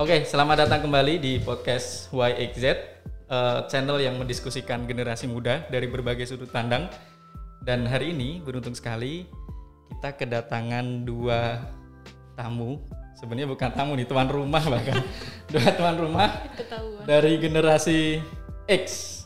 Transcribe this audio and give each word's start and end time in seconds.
Oke, 0.00 0.24
selamat 0.24 0.64
datang 0.64 0.88
kembali 0.88 1.20
di 1.20 1.36
podcast 1.36 2.08
YXZ, 2.16 2.64
eh, 2.64 3.60
channel 3.68 4.00
yang 4.00 4.16
mendiskusikan 4.16 4.88
generasi 4.88 5.28
muda 5.28 5.68
dari 5.68 5.84
berbagai 5.84 6.24
sudut 6.24 6.48
pandang. 6.48 6.88
Dan 7.60 7.84
hari 7.84 8.16
ini 8.16 8.40
beruntung 8.40 8.72
sekali 8.72 9.28
kita 9.92 10.16
kedatangan 10.16 11.04
dua 11.04 11.60
tamu. 12.32 12.80
Sebenarnya 13.20 13.44
bukan 13.52 13.68
tamu 13.76 13.92
nih, 13.92 14.08
tuan 14.08 14.32
rumah 14.32 14.64
bahkan. 14.64 14.96
dua 15.52 15.68
tuan 15.76 16.00
rumah 16.00 16.40
Ketahuan. 16.56 17.04
dari 17.04 17.36
generasi 17.36 18.16
X. 18.64 19.20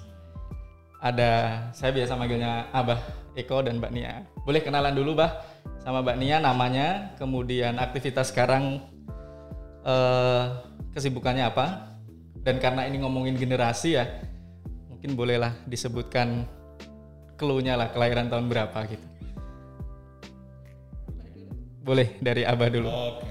Ada 0.99 1.63
saya 1.79 1.95
biasa 1.95 2.19
manggilnya 2.19 2.75
Abah 2.75 2.99
Eko 3.39 3.63
dan 3.63 3.79
Mbak 3.79 3.93
Nia. 3.95 4.27
Boleh 4.43 4.67
kenalan 4.67 4.99
dulu, 4.99 5.15
Bah, 5.15 5.47
sama 5.79 6.03
Mbak 6.03 6.19
Nia 6.19 6.43
namanya, 6.43 7.15
kemudian 7.23 7.79
aktivitas 7.79 8.35
sekarang 8.35 8.96
eh, 9.87 10.45
kesibukannya 10.91 11.47
apa? 11.47 11.95
Dan 12.43 12.59
karena 12.59 12.87
ini 12.87 13.03
ngomongin 13.03 13.35
generasi 13.35 13.99
ya, 13.99 14.07
mungkin 14.87 15.15
bolehlah 15.15 15.55
disebutkan 15.67 16.47
clue-nya 17.35 17.75
lah 17.75 17.91
kelahiran 17.91 18.31
tahun 18.31 18.47
berapa 18.47 18.79
gitu. 18.87 19.07
Boleh 21.87 22.19
dari 22.19 22.43
Abah 22.43 22.67
dulu. 22.67 22.91
Oke, 22.91 23.31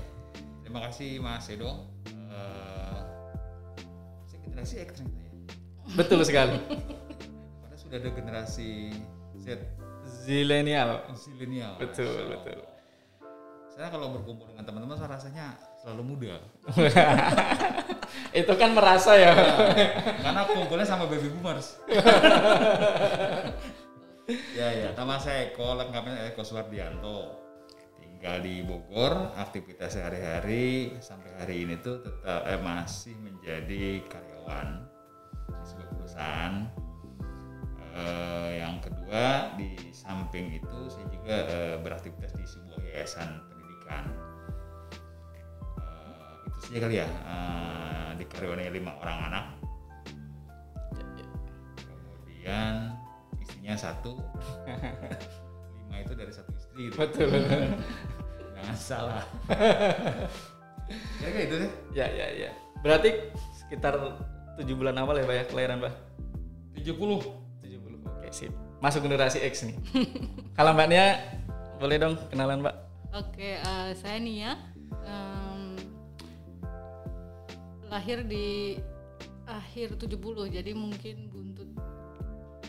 terima 0.64 0.88
kasih 0.88 1.20
Mas 1.20 1.48
Edo. 1.52 1.92
Eh, 2.08 3.00
saya 4.28 4.40
generasi 4.48 4.76
X 4.84 4.90
ternyata 5.04 5.20
ya. 5.20 5.32
Betul 5.96 6.20
sekali. 6.24 6.56
Padahal 7.64 7.80
sudah 7.80 7.98
ada 8.00 8.10
generasi 8.16 8.96
Z, 9.36 9.60
Zilenial. 10.24 11.04
zilenial. 11.20 11.76
Betul, 11.76 12.32
betul. 12.32 12.64
Saya 13.76 13.92
kalau 13.92 14.16
berkumpul 14.16 14.48
dengan 14.48 14.64
teman-teman 14.64 14.96
saya 14.96 15.20
rasanya 15.20 15.60
selalu 15.86 16.18
muda. 16.18 16.42
Itu 18.42 18.58
kan 18.58 18.74
merasa 18.74 19.14
ya. 19.14 19.38
Karena 20.18 20.50
kumpulnya 20.50 20.82
sama 20.82 21.06
baby 21.06 21.30
boomers. 21.30 21.78
ya 24.58 24.68
ya, 24.74 24.90
nama 24.98 25.22
saya 25.22 25.54
Eko, 25.54 25.78
lengkapnya 25.78 26.34
Eko 26.34 26.42
Suwardianto. 26.42 27.38
Tinggal 28.02 28.42
di 28.42 28.66
Bogor, 28.66 29.38
aktivitas 29.38 29.94
sehari-hari 29.94 30.98
sampai 30.98 31.38
hari 31.38 31.70
ini 31.70 31.78
tuh 31.78 32.02
tetap 32.02 32.42
eh, 32.50 32.58
masih 32.66 33.14
menjadi 33.22 34.02
karyawan 34.10 34.90
di 35.54 35.66
sebuah 35.70 35.90
perusahaan. 35.94 36.54
Eh, 37.96 38.52
yang 38.58 38.82
kedua 38.82 39.54
di 39.54 39.78
samping 39.94 40.58
itu 40.58 40.80
saya 40.90 41.06
juga 41.14 41.36
eh, 41.46 41.76
beraktivitas 41.78 42.34
di 42.34 42.46
sebuah 42.50 42.82
yayasan 42.82 43.30
pendidikan. 43.54 44.10
Saja 46.66 46.80
kali 46.82 46.96
ya. 46.98 47.06
Eh, 47.06 48.10
dikaryawannya 48.18 48.74
lima 48.74 48.98
orang 48.98 49.18
anak. 49.30 49.46
Kemudian 52.26 52.74
istrinya 53.38 53.76
satu. 53.78 54.18
lima 55.86 55.96
itu 56.02 56.14
dari 56.18 56.34
satu 56.34 56.50
istri. 56.58 56.90
gitu. 56.90 56.98
Betul. 56.98 57.30
betul. 57.30 57.70
Jangan 58.58 58.78
salah. 58.78 59.26
ya 61.22 61.28
kayak 61.30 61.46
itu 61.54 61.56
deh. 61.62 61.72
Ya, 61.94 62.08
ya, 62.10 62.28
ya. 62.34 62.52
Berarti 62.82 63.30
sekitar 63.62 63.98
tujuh 64.58 64.74
bulan 64.74 64.98
awal 64.98 65.22
ya, 65.22 65.26
Pak 65.30 65.36
ya, 65.38 65.44
kelahiran, 65.46 65.78
Pak? 65.86 65.94
70 66.82 67.22
70. 67.62 68.10
Oke, 68.10 68.28
sip. 68.34 68.54
Masuk 68.82 69.06
generasi 69.06 69.42
X 69.46 69.70
nih. 69.70 69.78
Kalau 70.58 70.74
Mbak 70.74 70.88
Nia, 70.90 71.18
boleh 71.78 71.98
dong 72.02 72.16
kenalan, 72.34 72.62
Mbak? 72.66 72.76
Oke, 73.16 73.58
eh, 73.58 73.90
saya 73.98 74.18
Nia. 74.18 74.75
Lahir 77.96 78.28
di 78.28 78.76
akhir 79.48 79.96
70, 79.96 80.52
jadi 80.52 80.76
mungkin 80.76 81.32
buntut 81.32 81.70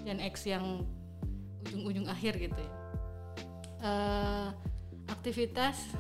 Gen 0.07 0.23
X 0.23 0.47
yang 0.47 0.87
ujung-ujung 1.67 2.07
akhir 2.07 2.39
gitu 2.39 2.55
ya. 2.55 2.73
Eh, 3.83 4.49
aktivitas 5.11 5.91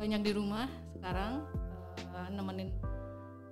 banyak 0.00 0.24
di 0.24 0.32
rumah 0.32 0.72
sekarang, 0.96 1.44
eh, 2.00 2.28
nemenin 2.32 2.72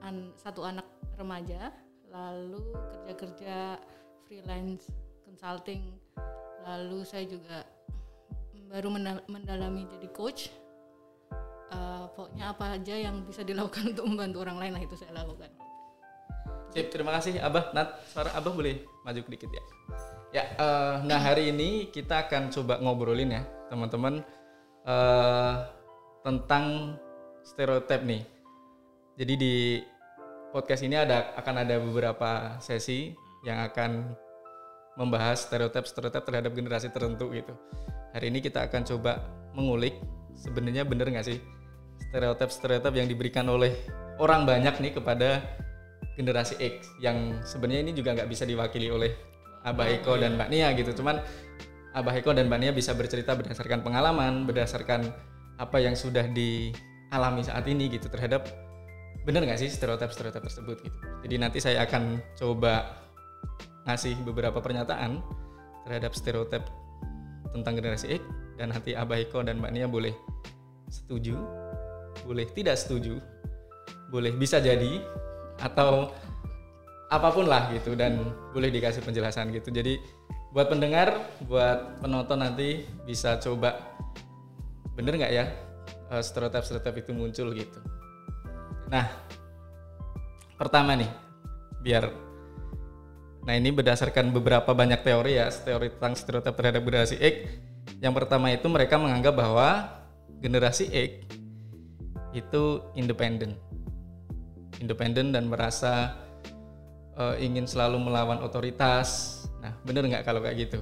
an- 0.00 0.32
satu 0.40 0.64
anak 0.64 0.88
remaja, 1.20 1.68
lalu 2.08 2.64
kerja-kerja 3.04 3.76
freelance 4.24 4.88
consulting, 5.28 6.00
lalu 6.64 7.04
saya 7.04 7.28
juga 7.28 7.68
baru 8.72 8.88
mendal- 8.88 9.26
mendalami 9.28 9.84
jadi 9.84 10.08
coach. 10.16 10.48
Pokoknya 12.14 12.52
apa 12.52 12.76
aja 12.76 12.94
yang 12.96 13.22
bisa 13.24 13.46
dilakukan 13.46 13.82
untuk 13.96 14.04
membantu 14.06 14.38
orang 14.42 14.58
lain 14.58 14.72
lah 14.78 14.82
itu 14.82 14.94
saya 14.98 15.14
lakukan. 15.14 15.50
Sip, 16.70 16.86
terima 16.94 17.10
kasih 17.18 17.42
Abah. 17.42 17.74
Nat, 17.74 18.06
suara 18.06 18.30
Abah 18.34 18.54
boleh 18.54 18.86
maju 19.02 19.20
dikit 19.26 19.50
ya. 19.50 19.64
Ya, 20.30 20.44
eh, 20.54 20.94
nah 21.10 21.18
hari 21.18 21.50
ini 21.50 21.90
kita 21.90 22.30
akan 22.30 22.54
coba 22.54 22.78
ngobrolin 22.78 23.34
ya, 23.34 23.42
teman-teman 23.66 24.22
eh, 24.86 25.54
tentang 26.22 26.94
stereotip 27.42 28.06
nih. 28.06 28.22
Jadi 29.18 29.34
di 29.34 29.54
podcast 30.54 30.86
ini 30.86 30.94
ada 30.94 31.34
akan 31.34 31.66
ada 31.66 31.82
beberapa 31.82 32.62
sesi 32.62 33.10
yang 33.42 33.66
akan 33.66 34.14
membahas 34.94 35.50
stereotip-stereotip 35.50 36.22
terhadap 36.22 36.52
generasi 36.54 36.94
tertentu 36.94 37.34
gitu. 37.34 37.54
Hari 38.14 38.30
ini 38.30 38.38
kita 38.38 38.70
akan 38.70 38.86
coba 38.86 39.26
mengulik 39.58 39.98
sebenarnya 40.38 40.86
bener 40.86 41.10
nggak 41.10 41.26
sih 41.26 41.38
stereotip-stereotip 42.08 42.94
yang 42.96 43.08
diberikan 43.10 43.44
oleh 43.50 43.76
orang 44.20 44.48
banyak 44.48 44.80
nih 44.80 44.92
kepada 44.96 45.44
generasi 46.16 46.60
X 46.60 46.92
yang 47.00 47.40
sebenarnya 47.44 47.90
ini 47.90 47.92
juga 47.96 48.12
nggak 48.16 48.28
bisa 48.28 48.44
diwakili 48.44 48.92
oleh 48.92 49.12
Abah 49.64 49.88
Eko 49.88 50.16
dan 50.16 50.36
Mbak 50.36 50.48
Nia 50.52 50.68
gitu. 50.76 50.92
Cuman 51.00 51.20
Abah 51.96 52.14
Eko 52.16 52.36
dan 52.36 52.48
Mbak 52.48 52.60
Nia 52.60 52.72
bisa 52.72 52.92
bercerita 52.96 53.36
berdasarkan 53.36 53.80
pengalaman, 53.84 54.44
berdasarkan 54.44 55.08
apa 55.60 55.76
yang 55.80 55.92
sudah 55.96 56.24
dialami 56.32 57.44
saat 57.44 57.64
ini 57.68 57.92
gitu 57.92 58.08
terhadap 58.08 58.48
bener 59.28 59.44
nggak 59.44 59.60
sih 59.60 59.68
stereotip-stereotip 59.68 60.40
tersebut 60.40 60.76
gitu. 60.80 60.98
Jadi 61.28 61.34
nanti 61.36 61.58
saya 61.60 61.84
akan 61.84 62.20
coba 62.36 63.04
ngasih 63.84 64.16
beberapa 64.24 64.60
pernyataan 64.60 65.20
terhadap 65.84 66.12
stereotip 66.16 66.64
tentang 67.52 67.76
generasi 67.76 68.20
X 68.20 68.22
dan 68.56 68.72
nanti 68.72 68.96
Abah 68.96 69.20
Eko 69.20 69.44
dan 69.44 69.60
Mbak 69.60 69.72
Nia 69.72 69.86
boleh 69.88 70.12
setuju, 70.88 71.36
boleh 72.24 72.46
tidak 72.50 72.76
setuju, 72.76 73.18
boleh 74.10 74.34
bisa 74.34 74.58
jadi 74.58 75.00
atau 75.60 76.10
apa 77.10 77.28
pun 77.34 77.50
lah 77.50 77.68
gitu 77.74 77.98
dan 77.98 78.22
boleh 78.54 78.70
dikasih 78.70 79.02
penjelasan 79.02 79.50
gitu. 79.50 79.74
Jadi 79.74 79.98
buat 80.54 80.70
pendengar, 80.70 81.18
buat 81.46 82.02
penonton 82.02 82.42
nanti 82.42 82.86
bisa 83.06 83.38
coba 83.42 83.78
bener 84.94 85.16
nggak 85.16 85.32
ya 85.32 85.44
eh, 86.10 86.22
stereotip-stereotip 86.22 87.06
itu 87.06 87.10
muncul 87.14 87.50
gitu. 87.54 87.80
Nah, 88.90 89.06
pertama 90.58 90.98
nih, 90.98 91.10
biar 91.82 92.30
Nah 93.40 93.56
ini 93.56 93.72
berdasarkan 93.72 94.36
beberapa 94.36 94.68
banyak 94.76 95.00
teori 95.00 95.40
ya, 95.40 95.48
teori 95.48 95.88
tentang 95.96 96.12
stereotip 96.12 96.52
terhadap 96.52 96.84
generasi 96.84 97.16
X. 97.16 97.34
Yang 97.96 98.14
pertama 98.20 98.52
itu 98.52 98.68
mereka 98.68 99.00
menganggap 99.00 99.32
bahwa 99.32 99.88
generasi 100.44 100.92
X 100.92 101.39
itu 102.36 102.84
independen, 102.94 103.58
independen 104.78 105.34
dan 105.34 105.50
merasa 105.50 106.14
eh, 107.18 107.36
ingin 107.42 107.66
selalu 107.66 107.98
melawan 108.00 108.40
otoritas. 108.40 109.42
Nah 109.60 109.74
bener 109.82 110.06
nggak 110.06 110.24
kalau 110.24 110.40
kayak 110.40 110.70
gitu? 110.70 110.78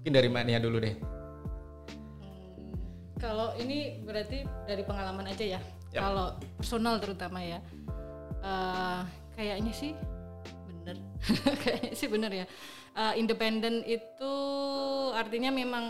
Mungkin 0.00 0.12
dari 0.14 0.28
Mbak 0.30 0.44
Nia 0.48 0.60
dulu 0.62 0.80
deh. 0.80 0.94
Hmm, 2.24 2.72
kalau 3.20 3.52
ini 3.60 4.00
berarti 4.02 4.46
dari 4.64 4.82
pengalaman 4.82 5.28
aja 5.28 5.58
ya. 5.58 5.60
Yap. 5.88 6.02
Kalau 6.04 6.26
personal 6.60 7.00
terutama 7.00 7.40
ya, 7.40 7.64
Eh, 8.38 9.00
kayaknya 9.34 9.72
sih 9.74 9.92
bener, 10.70 10.96
kayaknya 11.62 11.92
sih 11.94 12.08
bener 12.08 12.32
ya. 12.32 12.46
Eh, 12.98 13.12
independen 13.18 13.82
itu 13.82 14.34
artinya 15.14 15.50
memang? 15.50 15.86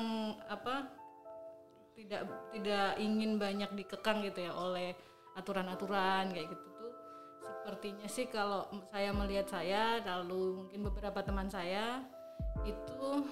Tidak 1.99 2.23
tidak 2.55 2.95
ingin 3.03 3.43
banyak 3.43 3.75
dikekang 3.75 4.23
gitu 4.23 4.47
ya 4.47 4.55
oleh 4.55 4.95
aturan-aturan 5.35 6.31
kayak 6.31 6.55
gitu 6.55 6.67
tuh. 6.79 6.95
Sepertinya 7.43 8.07
sih 8.07 8.31
kalau 8.31 8.71
saya 8.95 9.11
melihat 9.11 9.51
saya, 9.51 9.99
lalu 10.07 10.63
mungkin 10.63 10.81
beberapa 10.87 11.27
teman 11.27 11.51
saya 11.51 12.07
itu 12.63 13.27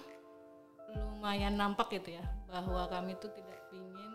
lumayan 0.90 1.54
nampak 1.54 1.94
gitu 1.94 2.18
ya 2.18 2.24
bahwa 2.50 2.90
kami 2.90 3.14
tuh 3.22 3.30
tidak 3.38 3.58
ingin 3.70 4.12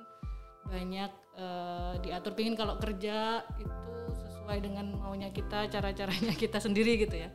banyak 0.67 1.11
eh, 1.39 1.93
diatur. 2.03 2.35
Pingin 2.35 2.59
kalau 2.59 2.75
kerja 2.75 3.47
itu 3.55 3.95
sesuai 4.19 4.67
dengan 4.67 4.99
maunya 4.99 5.31
kita 5.31 5.71
cara-caranya 5.71 6.35
kita 6.43 6.59
sendiri 6.59 6.99
gitu 6.99 7.23
ya. 7.23 7.31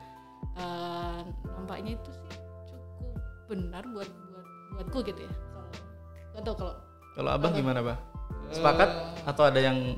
Eh, 0.56 1.20
nampaknya 1.48 1.96
itu 1.96 2.10
sih 2.12 2.28
cukup 2.68 2.84
benar 3.48 3.88
buat 3.88 4.08
buat 4.08 4.46
buatku 4.84 5.00
gitu 5.08 5.20
ya. 5.24 5.32
Kalau 6.36 6.44
tahu 6.44 6.56
kalau 6.60 6.85
Kalau 7.16 7.30
abang 7.32 7.56
gimana 7.56 7.80
bah? 7.80 7.96
Sepakat? 8.52 8.90
Atau 9.24 9.48
ada 9.48 9.56
yang 9.56 9.96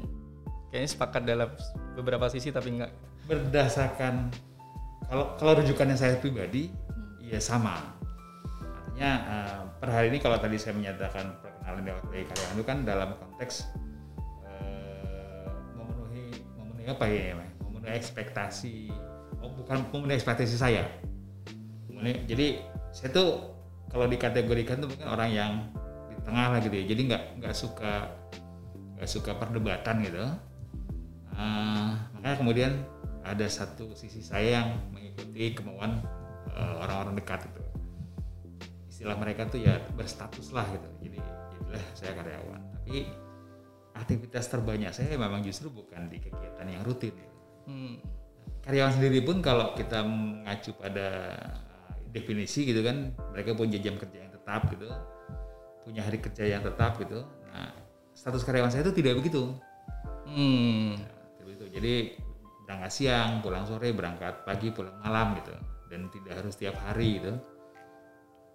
kayaknya 0.71 0.89
sepakat 0.89 1.23
dalam 1.27 1.51
beberapa 1.99 2.31
sisi 2.31 2.55
tapi 2.55 2.79
enggak. 2.79 2.93
berdasarkan 3.29 4.33
kalau 5.05 5.37
kalau 5.37 5.53
rujukannya 5.61 5.93
saya 5.93 6.17
pribadi 6.17 6.73
ya 7.21 7.37
sama. 7.37 7.77
Artinya 8.89 9.11
eh, 9.21 9.59
per 9.77 9.89
hari 9.93 10.09
ini 10.09 10.17
kalau 10.17 10.41
tadi 10.41 10.57
saya 10.57 10.73
menyatakan 10.73 11.37
perkenalan 11.45 11.85
dari 11.85 12.25
karyawan 12.25 12.55
itu 12.57 12.65
kan 12.65 12.79
dalam 12.89 13.13
konteks 13.21 13.69
eh, 14.49 15.45
memenuhi 15.77 16.41
memenuhi 16.57 16.89
apa 16.89 17.05
ya 17.05 17.37
memenuhi 17.37 17.93
ekspektasi 18.01 18.89
oh 19.45 19.53
bukan 19.61 19.85
memenuhi 19.93 20.17
ekspektasi 20.17 20.57
saya. 20.57 20.89
Memenuhi- 21.93 22.25
jadi 22.25 22.65
saya 22.97 23.13
tuh 23.13 23.29
kalau 23.93 24.09
dikategorikan 24.09 24.81
tuh 24.81 24.89
mungkin 24.89 25.09
orang 25.09 25.31
yang 25.37 25.53
tengah 26.29 26.47
lah 26.53 26.59
gitu 26.61 26.77
ya. 26.77 26.85
Jadi 26.85 27.03
nggak 27.09 27.25
nggak 27.41 27.55
suka 27.57 28.13
nggak 29.01 29.09
suka 29.09 29.33
perdebatan 29.41 30.05
gitu. 30.05 30.21
Ah, 31.33 31.97
makanya 32.13 32.37
kemudian 32.37 32.73
ada 33.25 33.47
satu 33.49 33.97
sisi 33.97 34.21
saya 34.21 34.61
yang 34.61 34.69
mengikuti 34.93 35.57
kemauan 35.57 36.05
eh, 36.53 36.75
orang-orang 36.85 37.17
dekat 37.17 37.49
itu 37.49 37.63
istilah 38.93 39.15
mereka 39.15 39.47
tuh 39.47 39.63
ya 39.63 39.81
berstatus 39.97 40.53
lah 40.53 40.67
gitu. 40.69 40.89
Jadi 41.09 41.19
jadilah 41.23 41.85
saya 41.97 42.13
karyawan. 42.19 42.61
Tapi 42.77 43.07
aktivitas 43.99 44.47
terbanyak 44.51 44.91
saya 44.95 45.15
memang 45.15 45.43
justru 45.43 45.71
bukan 45.71 46.07
di 46.11 46.23
kegiatan 46.23 46.67
yang 46.67 46.83
rutin 46.87 47.15
gitu. 47.15 47.37
Hmm. 47.69 48.01
karyawan 48.65 48.97
sendiri 48.97 49.21
pun 49.25 49.45
kalau 49.45 49.77
kita 49.77 50.01
mengacu 50.01 50.73
pada 50.77 51.37
definisi 52.13 52.65
gitu 52.65 52.81
kan 52.81 53.13
mereka 53.33 53.53
punya 53.53 53.77
jam 53.77 54.01
kerja 54.01 54.25
yang 54.25 54.33
tetap 54.33 54.73
gitu 54.73 54.89
punya 55.89 56.05
hari 56.05 56.21
kerja 56.21 56.45
yang 56.45 56.61
tetap 56.61 57.01
gitu 57.01 57.25
nah 57.49 57.73
status 58.13 58.45
karyawan 58.45 58.69
saya 58.69 58.85
itu 58.85 58.93
tidak 59.01 59.25
begitu 59.25 59.57
Hmm. 60.29 60.93
seperti 61.41 61.53
itu. 61.57 61.67
Jadi 61.73 61.95
berangkat 62.69 62.93
siang, 62.93 63.41
pulang 63.41 63.65
sore, 63.65 63.97
berangkat 63.97 64.45
pagi, 64.45 64.69
pulang 64.69 65.01
malam 65.01 65.41
gitu, 65.41 65.57
dan 65.89 66.13
tidak 66.13 66.45
harus 66.45 66.53
tiap 66.53 66.77
hari 66.85 67.17
gitu. 67.17 67.33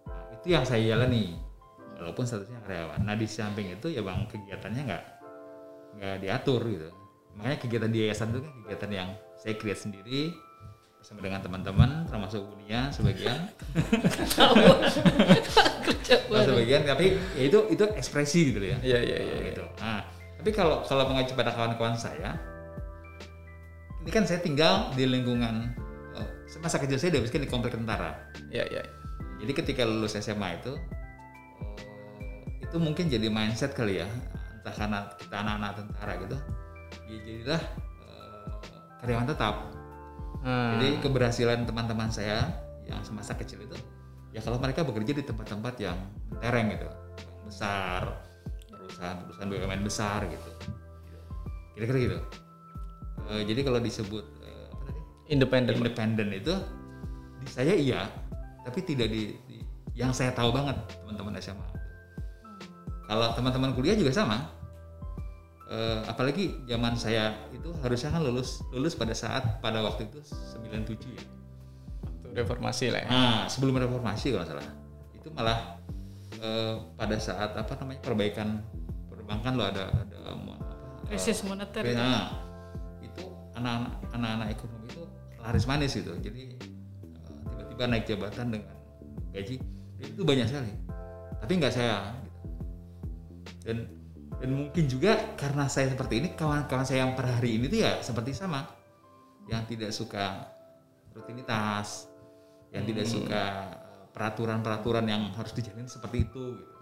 Nah, 0.06 0.26
itu 0.38 0.48
yang 0.54 0.62
saya 0.70 0.94
jalani, 0.94 1.34
walaupun 1.98 2.30
statusnya 2.30 2.62
karyawan. 2.62 3.02
Nah 3.02 3.16
di 3.18 3.26
samping 3.26 3.74
itu 3.74 3.90
ya 3.90 4.06
bang 4.06 4.30
kegiatannya 4.30 4.82
nggak 4.86 5.04
nggak 5.98 6.16
diatur 6.22 6.62
gitu. 6.70 6.90
Makanya 7.34 7.58
kegiatan 7.58 7.90
di 7.90 8.00
yayasan 8.06 8.28
itu 8.38 8.40
kan 8.46 8.54
kegiatan 8.62 8.92
yang 8.94 9.10
saya 9.42 9.54
create 9.58 9.82
sendiri 9.82 10.30
bersama 11.04 11.20
dengan 11.20 11.44
teman-teman, 11.44 12.08
termasuk 12.08 12.48
Unia 12.56 12.88
sebagian, 12.88 13.36
Nah, 16.32 16.44
sebagian. 16.48 16.88
Tapi 16.88 17.20
ya 17.36 17.44
itu 17.52 17.60
itu 17.76 17.84
ekspresi 18.00 18.56
gitu 18.56 18.64
ya. 18.64 18.80
Iya 18.80 19.00
iya 19.04 19.18
iya. 19.20 19.36
Nah, 19.36 19.44
gitu. 19.52 19.66
Nah, 19.84 20.00
tapi 20.40 20.50
kalau 20.56 20.80
kalau 20.88 21.04
mengacu 21.12 21.36
pada 21.36 21.52
kawan-kawan 21.52 22.00
saya, 22.00 22.40
ini 24.00 24.16
kan 24.16 24.24
saya 24.24 24.40
tinggal 24.40 24.96
di 24.96 25.04
lingkungan 25.04 25.76
oh, 26.16 26.28
masa 26.64 26.80
kecil 26.80 26.96
saya 26.96 27.20
dihabiskan 27.20 27.44
di 27.44 27.52
komplek 27.52 27.76
tentara. 27.76 28.16
Iya 28.48 28.64
iya. 28.72 28.88
Jadi 29.44 29.52
ketika 29.60 29.84
lulus 29.84 30.16
SMA 30.16 30.56
itu, 30.56 30.72
oh, 30.72 31.68
itu 32.64 32.80
mungkin 32.80 33.12
jadi 33.12 33.28
mindset 33.28 33.76
kali 33.76 34.00
ya, 34.00 34.08
entah 34.56 34.72
karena 34.72 35.12
kita 35.20 35.36
anak-anak 35.36 35.84
tentara 35.84 36.14
gitu, 36.16 36.38
ya 37.12 37.18
jadilah 37.28 37.62
eh, 38.08 38.48
karyawan 39.04 39.28
tetap. 39.28 39.83
Hmm. 40.44 40.76
Jadi 40.76 41.00
keberhasilan 41.00 41.64
teman-teman 41.64 42.12
saya 42.12 42.52
yang 42.84 43.00
semasa 43.00 43.32
kecil 43.40 43.64
itu, 43.64 43.80
ya 44.36 44.44
kalau 44.44 44.60
mereka 44.60 44.84
bekerja 44.84 45.16
di 45.16 45.24
tempat-tempat 45.24 45.74
yang 45.80 45.96
tereng 46.44 46.68
gitu, 46.76 46.84
yang 46.84 47.48
besar, 47.48 48.02
perusahaan-perusahaan 48.68 49.48
BUMN 49.48 49.82
besar 49.88 50.28
gitu, 50.28 50.50
kira-kira 51.80 52.00
gitu. 52.12 52.18
Eh, 53.32 53.44
jadi 53.48 53.64
kalau 53.64 53.80
disebut 53.80 54.26
eh, 54.44 54.68
apa 54.68 54.84
tadi 54.92 55.00
independen. 55.32 55.74
independen 55.80 56.28
itu 56.36 56.54
di 57.40 57.48
saya 57.48 57.72
iya, 57.72 58.12
tapi 58.68 58.84
tidak 58.84 59.08
di, 59.16 59.40
di- 59.48 59.64
yang 59.96 60.12
saya 60.12 60.36
tahu 60.36 60.52
banget 60.52 60.76
teman-teman 61.00 61.40
SMA. 61.40 61.68
Kalau 63.08 63.32
teman-teman 63.32 63.72
kuliah 63.72 63.96
juga 63.96 64.12
sama. 64.12 64.52
Eh, 65.74 66.00
apalagi 66.06 66.54
zaman 66.70 66.94
saya 66.94 67.34
itu 67.50 67.74
harusnya 67.82 68.14
kan 68.14 68.22
lulus 68.22 68.62
lulus 68.70 68.94
pada 68.94 69.18
saat 69.18 69.58
pada 69.58 69.82
waktu 69.82 70.06
itu 70.06 70.22
97 70.22 71.18
ya. 71.18 71.26
Waktu 72.06 72.28
reformasi 72.46 72.94
lah 72.94 73.02
ya. 73.02 73.10
Nah, 73.10 73.42
sebelum 73.50 73.82
reformasi 73.82 74.38
kalau 74.38 74.46
salah. 74.46 74.70
Itu 75.18 75.34
malah 75.34 75.82
eh, 76.38 76.78
pada 76.94 77.18
saat 77.18 77.58
apa 77.58 77.74
namanya 77.82 78.06
perbaikan 78.06 78.62
perbankan 79.10 79.58
lo 79.58 79.66
ada 79.66 79.90
ada 79.90 80.18
eh, 80.30 80.62
krisis 81.10 81.42
moneter 81.42 81.82
Nah, 81.90 82.38
itu 83.02 83.26
anak-anak 83.58 84.14
anak-anak 84.14 84.48
ekonomi 84.54 84.94
itu 84.94 85.04
laris 85.42 85.66
manis 85.66 85.98
gitu. 85.98 86.14
Jadi 86.22 86.54
eh, 86.54 87.42
tiba-tiba 87.50 87.84
naik 87.90 88.06
jabatan 88.06 88.62
dengan 88.62 88.78
gaji 89.34 89.58
itu 89.98 90.22
banyak 90.22 90.46
sekali. 90.46 90.70
Tapi 91.42 91.52
nggak 91.58 91.74
saya. 91.74 92.14
Gitu. 92.14 92.30
Dan 93.66 94.03
dan 94.44 94.60
mungkin 94.60 94.92
juga 94.92 95.40
karena 95.40 95.72
saya 95.72 95.88
seperti 95.96 96.20
ini, 96.20 96.28
kawan-kawan 96.36 96.84
saya 96.84 97.08
yang 97.08 97.16
per 97.16 97.32
hari 97.32 97.56
ini 97.56 97.72
tuh 97.72 97.80
ya 97.80 98.04
seperti 98.04 98.36
sama, 98.36 98.68
yang 99.48 99.64
tidak 99.64 99.96
suka 99.96 100.52
rutinitas, 101.16 102.12
yang 102.76 102.84
tidak 102.84 103.08
suka 103.08 103.72
eh, 103.72 104.04
peraturan-peraturan 104.12 105.08
yang 105.08 105.32
harus 105.32 105.56
dijalin 105.56 105.88
seperti 105.88 106.28
itu. 106.28 106.60
Gitu. 106.60 106.76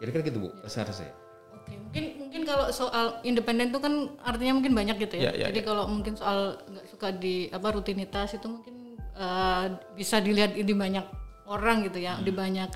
Kira-kira 0.00 0.22
gitu 0.24 0.40
bu, 0.40 0.56
besar 0.64 0.88
saya. 0.88 1.12
Oke, 1.52 1.76
mungkin 1.76 2.04
mungkin 2.16 2.42
kalau 2.48 2.72
soal 2.72 3.20
independen 3.20 3.68
itu 3.68 3.76
kan 3.76 4.08
artinya 4.24 4.56
mungkin 4.56 4.72
banyak 4.72 5.04
gitu 5.04 5.20
ya. 5.20 5.36
Ya, 5.36 5.36
ya, 5.36 5.46
Jadi 5.52 5.68
kalau 5.68 5.84
mungkin 5.84 6.16
soal 6.16 6.64
nggak 6.64 6.86
suka 6.88 7.12
di 7.12 7.52
apa 7.52 7.68
rutinitas 7.76 8.32
itu 8.32 8.48
mungkin 8.48 8.96
eh, 8.96 9.66
bisa 10.00 10.16
dilihat 10.16 10.56
di 10.56 10.72
banyak 10.72 11.04
orang 11.44 11.84
gitu 11.84 12.00
ya, 12.00 12.16
di 12.24 12.32
banyak 12.32 12.72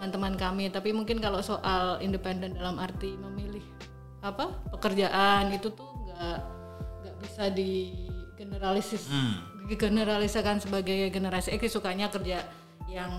teman-teman 0.00 0.32
kami. 0.40 0.72
Tapi 0.72 0.96
mungkin 0.96 1.20
kalau 1.20 1.44
soal 1.44 2.00
independen 2.00 2.56
dalam 2.56 2.80
arti 2.80 3.12
memilih 3.20 3.60
apa 4.24 4.48
pekerjaan 4.72 5.52
itu 5.52 5.68
tuh 5.76 5.92
nggak 6.08 6.40
nggak 7.04 7.16
bisa 7.20 7.44
digeneralisis 7.52 9.04
digeneralisasikan 9.68 10.56
sebagai 10.56 11.12
generasi. 11.12 11.52
X 11.52 11.76
sukanya 11.76 12.08
kerja 12.08 12.40
yang 12.88 13.12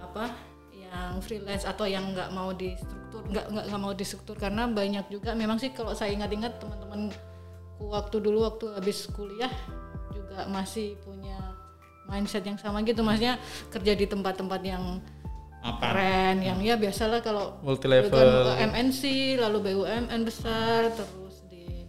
apa 0.00 0.32
yang 0.72 1.20
freelance 1.20 1.68
atau 1.68 1.84
yang 1.84 2.16
nggak 2.16 2.32
mau 2.32 2.48
di 2.56 2.72
struktur 2.80 3.20
nggak 3.28 3.52
nggak 3.52 3.64
nggak 3.68 3.80
mau 3.84 3.92
di 3.92 4.04
struktur 4.08 4.36
karena 4.40 4.64
banyak 4.72 5.04
juga 5.12 5.36
memang 5.36 5.60
sih 5.60 5.76
kalau 5.76 5.92
saya 5.92 6.16
ingat-ingat 6.16 6.56
teman-teman 6.56 7.12
waktu 7.76 8.16
dulu 8.24 8.48
waktu 8.48 8.72
habis 8.72 9.04
kuliah 9.12 9.52
juga 10.16 10.48
masih 10.48 10.96
punya 11.04 11.36
mindset 12.08 12.46
yang 12.46 12.56
sama 12.56 12.80
gitu. 12.86 13.02
Maksudnya 13.02 13.36
kerja 13.68 13.92
di 13.92 14.06
tempat-tempat 14.06 14.60
yang 14.62 15.02
Apa? 15.62 15.92
keren 15.92 16.40
yang 16.40 16.58
ya 16.62 16.76
biasalah 16.76 17.20
kalau 17.20 17.58
Multi 17.60 17.86
level. 17.90 18.54
MNC 18.54 19.00
lalu 19.36 19.58
BUMN 19.72 20.20
besar 20.22 20.92
terus 20.92 21.42
di 21.46 21.84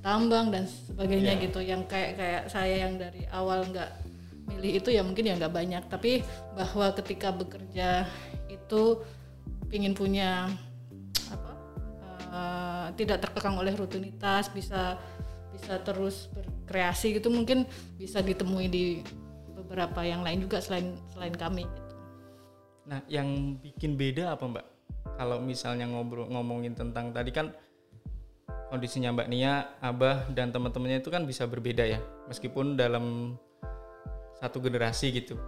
tambang 0.00 0.52
dan 0.52 0.68
sebagainya 0.68 1.38
Iya. 1.38 1.42
gitu 1.48 1.60
yang 1.62 1.86
kayak 1.86 2.18
kayak 2.18 2.42
saya 2.46 2.84
yang 2.84 3.00
dari 3.00 3.24
awal 3.30 3.64
nggak 3.64 3.88
milih 4.42 4.82
itu 4.82 4.88
ya 4.90 5.00
mungkin 5.00 5.24
ya 5.24 5.38
nggak 5.38 5.54
banyak 5.54 5.82
tapi 5.86 6.20
bahwa 6.52 6.92
ketika 6.98 7.30
bekerja 7.30 8.04
itu 8.50 9.00
ingin 9.70 9.94
punya 9.94 10.50
apa 11.30 11.50
eh, 12.28 12.86
tidak 13.00 13.24
terkekang 13.24 13.56
oleh 13.56 13.72
rutinitas 13.72 14.52
bisa 14.52 15.00
bisa 15.52 15.78
terus 15.80 16.28
berkreasi 16.32 17.16
gitu 17.16 17.32
mungkin 17.32 17.64
bisa 17.96 18.20
ditemui 18.20 18.66
di 18.68 19.00
beberapa 19.54 20.02
yang 20.02 20.20
lain 20.20 20.42
juga 20.42 20.60
selain 20.60 20.96
selain 21.14 21.32
kami 21.32 21.64
gitu. 21.64 21.91
Nah, 22.82 22.98
yang 23.06 23.58
bikin 23.62 23.94
beda 23.94 24.34
apa 24.34 24.42
Mbak? 24.42 24.66
Kalau 25.18 25.38
misalnya 25.38 25.86
ngobrol 25.86 26.26
ngomongin 26.30 26.74
tentang 26.74 27.14
tadi 27.14 27.30
kan 27.30 27.54
kondisinya 28.72 29.12
Mbak 29.14 29.28
Nia, 29.28 29.76
Abah 29.78 30.26
dan 30.32 30.50
teman-temannya 30.50 31.04
itu 31.04 31.12
kan 31.12 31.22
bisa 31.28 31.46
berbeda 31.46 31.84
ya, 31.84 32.00
meskipun 32.26 32.74
dalam 32.74 33.36
satu 34.40 34.58
generasi 34.58 35.12
gitu. 35.12 35.38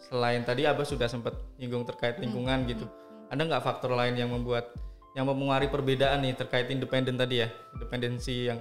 Selain 0.00 0.42
tadi 0.42 0.64
Abah 0.64 0.82
sudah 0.88 1.06
sempat 1.06 1.36
nyinggung 1.60 1.84
terkait 1.84 2.18
lingkungan 2.18 2.66
gitu, 2.66 2.88
ada 3.28 3.42
nggak 3.44 3.62
faktor 3.62 3.92
lain 3.94 4.16
yang 4.16 4.32
membuat 4.32 4.72
yang 5.12 5.28
mempengaruhi 5.28 5.68
perbedaan 5.68 6.24
nih 6.24 6.34
terkait 6.34 6.66
independen 6.72 7.20
tadi 7.20 7.44
ya, 7.44 7.48
independensi 7.76 8.48
yang 8.48 8.60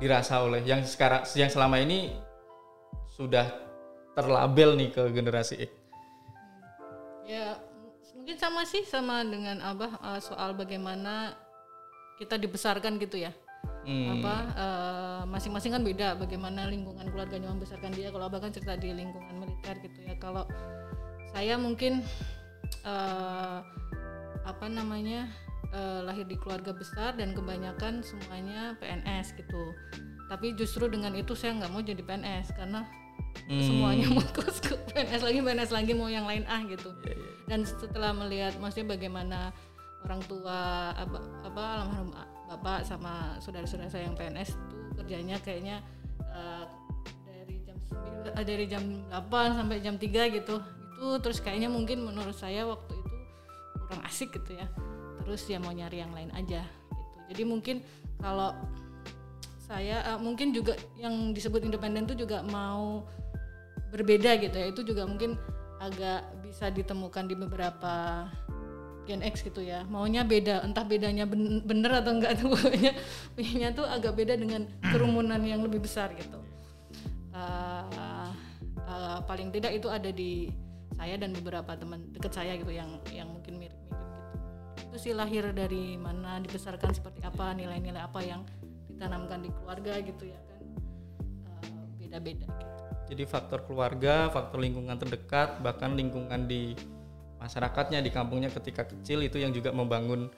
dirasa 0.00 0.40
oleh 0.42 0.62
yang 0.64 0.82
sekarang 0.86 1.26
yang 1.36 1.50
selama 1.50 1.76
ini 1.82 2.14
sudah 3.12 3.50
terlabel 4.16 4.78
nih 4.78 4.90
ke 4.94 5.02
generasi 5.10 5.68
X. 5.68 5.81
Ya 7.26 7.58
mungkin 8.12 8.36
sama 8.36 8.62
sih 8.68 8.84
sama 8.84 9.24
dengan 9.24 9.62
Abah 9.62 9.92
eh, 9.98 10.20
soal 10.22 10.54
bagaimana 10.54 11.34
kita 12.20 12.38
dibesarkan 12.38 13.00
gitu 13.00 13.18
ya. 13.18 13.32
Hmm. 13.82 14.18
Apa 14.18 14.34
eh, 14.54 15.22
masing-masing 15.26 15.74
kan 15.74 15.82
beda 15.82 16.14
bagaimana 16.18 16.70
lingkungan 16.70 17.06
keluarganya 17.10 17.50
membesarkan 17.50 17.90
dia. 17.94 18.14
Kalau 18.14 18.30
Abah 18.30 18.40
kan 18.42 18.54
cerita 18.54 18.78
di 18.78 18.94
lingkungan 18.94 19.34
militer 19.42 19.74
gitu 19.82 19.98
ya. 20.06 20.14
Kalau 20.22 20.46
saya 21.32 21.58
mungkin 21.58 22.04
eh, 22.84 23.58
apa 24.42 24.66
namanya 24.66 25.30
eh, 25.74 26.00
lahir 26.06 26.26
di 26.26 26.36
keluarga 26.38 26.70
besar 26.74 27.16
dan 27.18 27.34
kebanyakan 27.34 28.02
semuanya 28.06 28.78
PNS 28.78 29.34
gitu. 29.38 29.62
Tapi 30.30 30.54
justru 30.56 30.88
dengan 30.88 31.12
itu 31.12 31.36
saya 31.36 31.58
nggak 31.58 31.70
mau 31.74 31.82
jadi 31.82 32.00
PNS 32.00 32.56
karena 32.56 32.86
Hmm. 33.48 33.58
semuanya 33.58 34.06
mau 34.08 34.24
terus 34.36 34.62
ke 34.62 34.72
PNS 34.94 35.22
lagi 35.26 35.38
PNS 35.42 35.70
lagi 35.74 35.92
mau 35.92 36.08
yang 36.08 36.24
lain 36.24 36.46
ah 36.46 36.62
gitu. 36.64 36.94
Iya, 37.04 37.14
iya. 37.16 37.30
Dan 37.50 37.60
setelah 37.66 38.14
melihat 38.14 38.54
maksudnya 38.62 38.94
bagaimana 38.94 39.50
orang 40.02 40.20
tua 40.26 40.90
apa, 40.94 41.18
apa 41.46 41.62
almarhum 41.82 42.10
bapak 42.52 42.84
sama 42.84 43.38
saudara-saudara 43.40 43.88
saya 43.88 44.10
yang 44.10 44.16
PNS 44.18 44.54
itu 44.54 44.76
kerjanya 45.00 45.36
kayaknya 45.40 45.76
eh, 46.20 46.64
dari 47.24 47.56
jam 47.64 47.76
9 47.88 48.36
eh, 48.36 48.44
dari 48.44 48.64
jam 48.68 48.84
8 49.08 49.58
sampai 49.58 49.76
jam 49.80 49.96
3 49.96 50.36
gitu. 50.36 50.56
Itu 50.96 51.06
terus 51.18 51.38
kayaknya 51.40 51.72
mungkin 51.72 52.04
menurut 52.04 52.36
saya 52.36 52.68
waktu 52.68 52.92
itu 52.94 53.16
kurang 53.88 54.02
asik 54.06 54.28
gitu 54.36 54.58
ya. 54.58 54.66
Terus 55.22 55.42
ya 55.48 55.58
mau 55.62 55.72
nyari 55.72 56.02
yang 56.02 56.12
lain 56.12 56.30
aja 56.34 56.62
gitu. 56.62 57.18
Jadi 57.32 57.42
mungkin 57.48 57.76
kalau 58.20 58.52
saya 59.64 60.04
eh, 60.14 60.18
mungkin 60.20 60.52
juga 60.52 60.76
yang 61.00 61.32
disebut 61.32 61.64
independen 61.64 62.04
itu 62.04 62.26
juga 62.28 62.44
mau 62.44 63.08
berbeda 63.92 64.40
gitu 64.40 64.56
ya. 64.56 64.66
Itu 64.72 64.80
juga 64.82 65.04
mungkin 65.04 65.36
agak 65.76 66.40
bisa 66.40 66.72
ditemukan 66.72 67.28
di 67.28 67.34
beberapa 67.36 68.26
Gen 69.04 69.20
X 69.20 69.42
gitu 69.42 69.60
ya. 69.60 69.82
Maunya 69.90 70.22
beda 70.22 70.62
entah 70.62 70.86
bedanya 70.86 71.26
ben- 71.26 71.60
bener 71.66 72.00
atau 72.00 72.16
enggak 72.16 72.38
tuh. 72.40 72.54
Pokoknya 72.54 72.92
pengennya 73.36 73.70
tuh 73.76 73.86
agak 73.86 74.16
beda 74.16 74.34
dengan 74.38 74.64
kerumunan 74.80 75.42
yang 75.42 75.60
lebih 75.60 75.82
besar 75.82 76.14
gitu. 76.16 76.38
Eh, 77.34 78.30
eh, 78.78 79.18
paling 79.26 79.50
tidak 79.50 79.74
itu 79.74 79.90
ada 79.90 80.08
di 80.08 80.48
saya 80.94 81.18
dan 81.18 81.34
beberapa 81.34 81.74
teman 81.74 82.14
dekat 82.14 82.30
saya 82.30 82.54
gitu 82.54 82.70
yang 82.70 83.00
yang 83.10 83.26
mungkin 83.26 83.58
mirip-mirip 83.58 84.06
gitu. 84.06 84.86
Itu 84.92 84.96
sih 85.00 85.12
lahir 85.16 85.50
dari 85.50 85.98
mana 85.98 86.38
dibesarkan 86.38 86.94
seperti 86.94 87.26
apa 87.26 87.56
nilai-nilai 87.58 87.98
apa 87.98 88.22
yang 88.22 88.46
ditanamkan 88.86 89.42
di 89.42 89.50
keluarga 89.50 89.98
gitu 89.98 90.30
ya 90.30 90.38
kan. 90.46 90.62
Eh, 91.58 91.84
beda-beda 92.06 92.46
gitu. 92.46 92.81
Jadi 93.06 93.22
faktor 93.24 93.66
keluarga, 93.66 94.30
faktor 94.30 94.62
lingkungan 94.62 94.96
terdekat, 94.96 95.60
bahkan 95.60 95.92
lingkungan 95.92 96.46
di 96.46 96.72
masyarakatnya 97.36 97.98
di 97.98 98.08
kampungnya 98.08 98.48
ketika 98.48 98.86
kecil 98.86 99.18
itu 99.20 99.36
yang 99.36 99.50
juga 99.50 99.74
membangun 99.74 100.30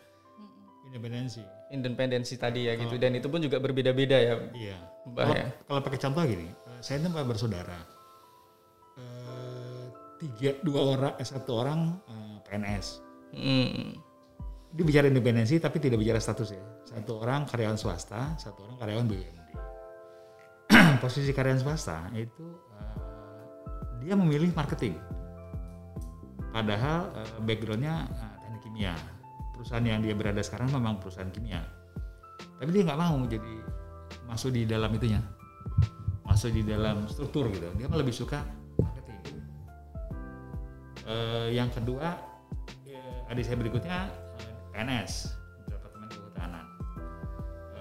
Independensi. 0.88 1.42
independensi 1.68 2.35
tadi 2.38 2.71
ya 2.71 2.78
gitu 2.78 2.94
dan 2.97 3.12
itu 3.12 3.26
pun 3.26 3.42
juga 3.42 3.59
berbeda-beda 3.59 4.14
ya 4.14 4.35
Iya. 4.54 4.78
Mbak 5.04 5.21
Kalau, 5.21 5.35
ya. 5.35 5.47
kalau 5.66 5.80
pakai 5.83 5.99
contoh 6.00 6.23
gini, 6.25 6.47
eh, 6.49 6.80
saya 6.80 7.02
itu 7.02 7.09
empat 7.11 7.26
bersaudara. 7.26 7.78
Eh, 8.94 9.85
tiga, 10.23 10.50
dua 10.62 10.80
orang, 10.97 11.12
eh, 11.18 11.26
satu 11.26 11.50
orang 11.52 11.80
eh, 12.06 12.37
PNS. 12.47 12.87
Hmm. 13.35 13.99
Dia 14.71 14.85
bicara 14.87 15.06
independensi 15.06 15.59
tapi 15.59 15.76
tidak 15.78 15.99
bicara 15.99 16.18
status 16.18 16.54
ya. 16.54 16.62
Satu 16.87 17.21
orang 17.21 17.44
karyawan 17.44 17.76
swasta, 17.76 18.38
satu 18.38 18.64
orang 18.64 18.76
karyawan 18.78 19.04
BUMD. 19.04 19.43
Posisi 21.04 21.37
karyawan 21.37 21.61
swasta 21.61 22.08
itu 22.16 22.49
eh, 22.80 22.96
dia 24.00 24.16
memilih 24.16 24.56
marketing. 24.56 24.96
Padahal 26.49 27.12
eh, 27.12 27.44
backgroundnya 27.44 28.08
eh, 28.08 28.34
teknik 28.40 28.61
kimia. 28.64 28.96
Perusahaan 29.52 29.84
yang 29.84 30.00
dia 30.00 30.16
berada 30.16 30.40
sekarang 30.40 30.73
memang 30.73 30.96
perusahaan 30.96 31.28
kimia. 31.28 31.61
Tapi 32.56 32.73
dia 32.73 32.88
nggak 32.88 32.96
mau 32.96 33.20
jadi 33.28 33.54
masuk 34.25 34.56
di 34.56 34.64
dalam 34.64 34.88
itunya, 34.96 35.20
masuk 36.25 36.56
di 36.56 36.64
dalam 36.64 37.04
struktur 37.04 37.52
gitu. 37.52 37.68
Dia 37.76 37.84
lebih 37.92 38.16
suka 38.16 38.40
marketing. 38.80 39.20
Eh, 41.04 41.49
yang 41.52 41.68
kedua, 41.68 42.16
eh, 42.88 43.28
adik 43.28 43.44
saya 43.44 43.61
berikutnya 43.61 44.08
PNS, 44.73 45.37
Departemen 45.68 46.08
Kehutanan. 46.08 46.64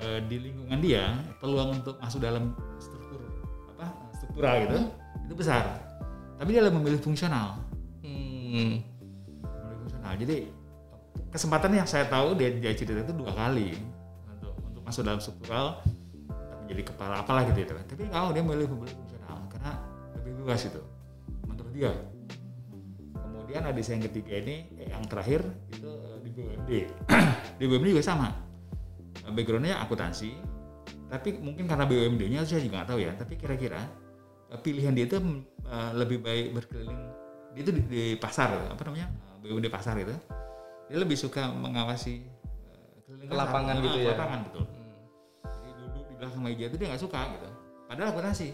Eh, 0.04 0.20
di 0.28 0.44
lingkungan 0.44 0.80
dia 0.84 1.16
peluang 1.40 1.80
untuk 1.80 1.96
masuk 2.04 2.20
dalam 2.20 2.52
struktural 4.34 4.66
gitu 4.66 4.80
itu 5.30 5.34
besar. 5.38 5.78
Tapi 6.42 6.50
dia 6.58 6.66
lebih 6.66 6.82
memilih 6.82 6.98
fungsional. 7.06 7.62
Hmm. 8.02 8.82
Memilih 9.46 9.78
fungsional. 9.86 10.14
Jadi 10.18 10.38
kesempatan 11.30 11.78
yang 11.78 11.86
saya 11.86 12.10
tahu 12.10 12.34
dia 12.34 12.50
dia 12.58 12.74
cerita 12.74 13.06
itu 13.06 13.14
dua 13.14 13.30
kali. 13.30 13.78
Untuk 14.34 14.58
untuk 14.66 14.82
masuk 14.82 15.06
dalam 15.06 15.22
struktural 15.22 15.86
menjadi 16.66 16.90
kepala 16.90 17.22
apalah 17.22 17.44
gitu 17.46 17.62
ya 17.62 17.68
tapi 17.86 18.08
kalau 18.10 18.34
dia 18.34 18.42
memilih 18.42 18.74
memilih 18.74 18.98
fungsional. 18.98 19.38
Karena 19.54 19.72
lebih 20.18 20.32
luas 20.42 20.66
itu. 20.66 20.82
Menurut 21.46 21.74
dia 21.78 21.94
kemudian 23.14 23.86
saya 23.86 24.02
yang 24.02 24.06
ketiga 24.10 24.34
ini 24.42 24.56
eh, 24.82 24.90
yang 24.90 25.06
terakhir 25.06 25.46
itu 25.70 25.86
eh, 25.94 26.18
di 26.26 26.30
BUMD 26.34 26.72
di 27.62 27.64
BUMD 27.70 27.88
juga 27.94 28.02
sama. 28.02 28.34
Backgroundnya 29.30 29.78
akuntansi. 29.78 30.34
Tapi 31.06 31.38
mungkin 31.38 31.70
karena 31.70 31.86
BUMD-nya 31.86 32.42
saya 32.50 32.66
juga 32.66 32.82
nggak 32.82 32.90
tahu 32.90 33.00
ya. 33.06 33.14
Tapi 33.14 33.38
kira-kira 33.38 33.78
pilihan 34.60 34.94
dia 34.94 35.06
itu 35.06 35.18
eh, 35.64 35.92
lebih 35.94 36.20
baik 36.20 36.48
berkeliling 36.54 37.02
dia 37.54 37.62
itu 37.62 37.72
di, 37.74 37.82
di 37.86 38.04
pasar 38.18 38.54
apa 38.70 38.82
namanya 38.86 39.08
eh, 39.10 39.36
BUMD 39.42 39.68
pasar 39.70 39.98
itu 39.98 40.14
dia 40.90 40.98
lebih 41.00 41.16
suka 41.16 41.50
mengawasi 41.50 42.22
eh, 42.22 42.98
keliling 43.08 43.30
Ke 43.30 43.36
lapangan 43.36 43.76
gitu 43.80 43.98
Ah, 43.98 44.02
ya? 44.02 44.10
lapangan 44.14 44.40
betul 44.46 44.64
jadi 45.44 45.72
duduk 45.80 46.04
di 46.06 46.14
belakang 46.16 46.42
meja 46.42 46.64
itu 46.68 46.76
dia 46.78 46.88
nggak 46.92 47.02
suka 47.02 47.22
gitu 47.34 47.48
padahal 47.88 48.10
akuntansi 48.12 48.50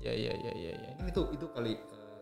Ya 0.00 0.16
ya 0.16 0.32
ya 0.32 0.52
ya 0.56 0.72
ya. 0.80 0.90
Mungkin 0.96 1.12
itu 1.12 1.22
itu 1.36 1.46
kali 1.52 1.76
eh, 1.76 2.20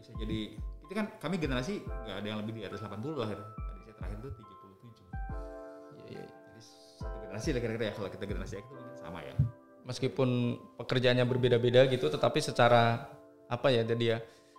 bisa 0.00 0.16
jadi 0.16 0.56
itu 0.56 0.92
kan 0.96 1.12
kami 1.20 1.36
generasi 1.36 1.84
nggak 1.84 2.24
ada 2.24 2.26
yang 2.26 2.40
lebih 2.40 2.56
di 2.56 2.64
atas 2.64 2.80
80 2.80 3.04
lah 3.20 3.28
gitu. 3.28 3.44
Tadi 3.44 3.80
saya 3.84 3.94
terakhir 4.00 4.16
itu 4.16 4.28
37. 4.32 4.48
Ya, 6.08 6.08
ya, 6.08 6.24
ya. 6.24 6.28
Jadi 6.56 6.64
satu 6.96 7.16
generasi 7.20 7.48
lah 7.52 7.60
kira-kira 7.60 7.84
ya 7.84 7.92
kalau 7.92 8.08
kita 8.08 8.24
generasi 8.24 8.54
X 8.56 8.64
itu 8.64 8.80
sama 8.96 9.20
ya. 9.20 9.36
Meskipun 9.88 10.28
pekerjaannya 10.76 11.24
berbeda-beda 11.24 11.88
gitu 11.88 12.06
tetapi 12.06 12.38
secara 12.38 13.08
apa 13.48 13.72
ya 13.72 13.80
jadi 13.82 14.04
ya 14.04 14.18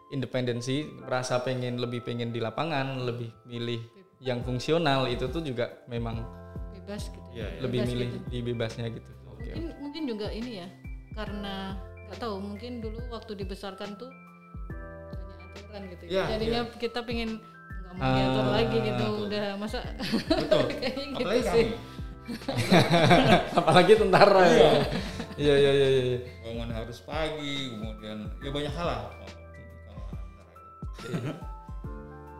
independensi 0.10 0.90
merasa 1.06 1.38
pengen 1.40 1.78
lebih 1.78 2.02
pengen 2.02 2.34
di 2.34 2.42
lapangan, 2.42 3.06
lebih 3.06 3.30
milih 3.46 3.78
yang 4.18 4.42
fungsional 4.42 5.06
itu 5.06 5.30
tuh 5.30 5.40
juga 5.40 5.86
memang 5.86 6.26
bebas 6.74 7.08
gitu 7.08 7.22
Iya, 7.30 7.46
iya. 7.46 7.60
lebih 7.62 7.80
Bebas 7.80 7.90
milih 7.94 8.08
gitu. 8.10 8.26
di 8.26 8.40
bebasnya 8.42 8.86
gitu. 8.90 9.10
Oke. 9.30 9.52
mungkin 9.54 9.66
mungkin 9.80 10.04
juga 10.10 10.28
ini 10.28 10.52
ya 10.60 10.68
karena 11.14 11.78
nggak 12.10 12.18
tahu 12.18 12.36
mungkin 12.42 12.72
dulu 12.82 12.98
waktu 13.08 13.32
dibesarkan 13.38 13.96
tuh 13.96 14.10
banyak 14.10 15.40
aturan 15.54 15.82
gitu 15.88 16.04
ya 16.04 16.12
Iya, 16.12 16.24
jadinya 16.34 16.62
kita 16.76 17.00
pengen 17.06 17.30
nggak 17.38 17.94
mau 17.94 18.02
Ah, 18.02 18.14
diatur 18.18 18.46
lagi 18.50 18.78
gitu 18.82 19.06
betul. 19.06 19.26
udah 19.30 19.46
masa 19.56 19.80
Betul. 20.26 20.66
kayaknya 20.74 21.06
gitu 21.06 21.22
Apalagi 21.22 21.44
sih 21.46 21.66
Apalagi 23.56 23.94
tentara 23.96 24.42
ya. 24.46 24.72
Iya 25.40 25.56
iya 25.56 25.72
iya 25.72 25.88
iya. 25.88 26.20
bangun 26.44 26.70
harus 26.76 27.00
pagi, 27.08 27.72
kemudian 27.72 28.28
ya 28.44 28.50
banyak 28.52 28.74
hal 28.76 28.88
lah. 28.92 29.00
anak 29.08 30.04
tentara 30.12 30.52
itu. 30.52 31.32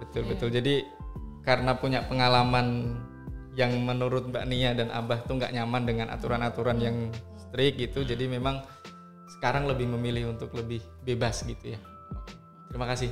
Betul 0.04 0.24
betul. 0.28 0.50
Jadi 0.52 0.76
karena 1.48 1.80
punya 1.80 2.04
pengalaman 2.04 3.00
yang 3.56 3.72
menurut 3.88 4.28
Mbak 4.28 4.46
Nia 4.52 4.76
dan 4.76 4.92
Abah 4.92 5.24
tuh 5.24 5.40
nggak 5.40 5.56
nyaman 5.56 5.88
dengan 5.88 6.08
aturan-aturan 6.12 6.84
yang 6.84 7.08
strict 7.40 7.80
gitu. 7.80 8.04
Jadi 8.04 8.28
memang 8.28 8.60
sekarang 9.40 9.64
lebih 9.64 9.88
memilih 9.88 10.36
untuk 10.36 10.52
lebih 10.52 10.84
bebas 11.08 11.48
gitu 11.48 11.72
ya. 11.72 11.80
Terima 12.68 12.84
kasih. 12.84 13.08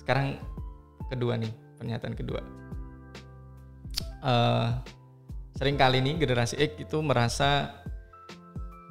Sekarang 0.00 0.40
kedua 1.12 1.36
nih 1.36 1.52
pernyataan 1.76 2.16
kedua. 2.16 2.40
Eh 4.24 4.68
sering 5.52 5.76
kali 5.76 6.00
nih 6.00 6.24
generasi 6.24 6.56
X 6.56 6.80
itu 6.80 6.98
merasa 7.04 7.81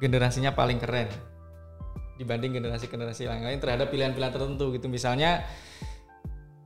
generasinya 0.02 0.50
paling 0.50 0.82
keren 0.82 1.06
dibanding 2.18 2.58
generasi-generasi 2.58 3.26
yang 3.26 3.42
lain 3.42 3.58
terhadap 3.62 3.88
pilihan-pilihan 3.90 4.34
tertentu 4.34 4.74
gitu. 4.74 4.86
Misalnya 4.90 5.46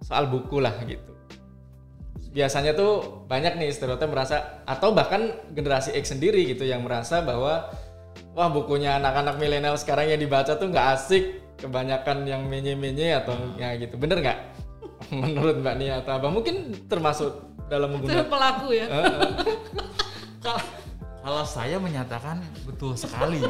soal 0.01 0.29
buku 0.29 0.61
lah 0.61 0.75
gitu. 0.85 1.13
Biasanya 2.37 2.77
tuh 2.77 3.25
banyak 3.25 3.57
nih 3.57 3.73
stereotip 3.73 4.13
merasa 4.13 4.65
atau 4.69 4.93
bahkan 4.93 5.33
generasi 5.57 5.97
X 5.97 6.13
sendiri 6.13 6.45
gitu 6.45 6.69
yang 6.69 6.85
merasa 6.85 7.25
bahwa 7.25 7.73
wah 8.37 8.49
bukunya 8.53 9.01
anak-anak 9.01 9.41
milenial 9.41 9.77
sekarang 9.81 10.13
yang 10.13 10.21
dibaca 10.21 10.53
tuh 10.61 10.69
nggak 10.69 10.87
asik, 11.01 11.25
kebanyakan 11.57 12.29
yang 12.29 12.45
menye-menye 12.45 13.17
atau 13.25 13.33
ya 13.57 13.73
gitu. 13.81 13.97
Bener 13.97 14.21
nggak? 14.21 14.39
Menurut 15.25 15.65
Mbak 15.65 15.77
Nia 15.81 16.05
atau 16.05 16.21
Abah 16.21 16.29
mungkin 16.29 16.77
termasuk 16.89 17.57
dalam 17.67 17.99
menggunakan 17.99 18.31
pelaku 18.31 18.79
ya 18.79 18.87
Kalau 21.27 21.43
saya 21.43 21.83
menyatakan 21.83 22.39
betul 22.63 22.95
sekali. 22.95 23.43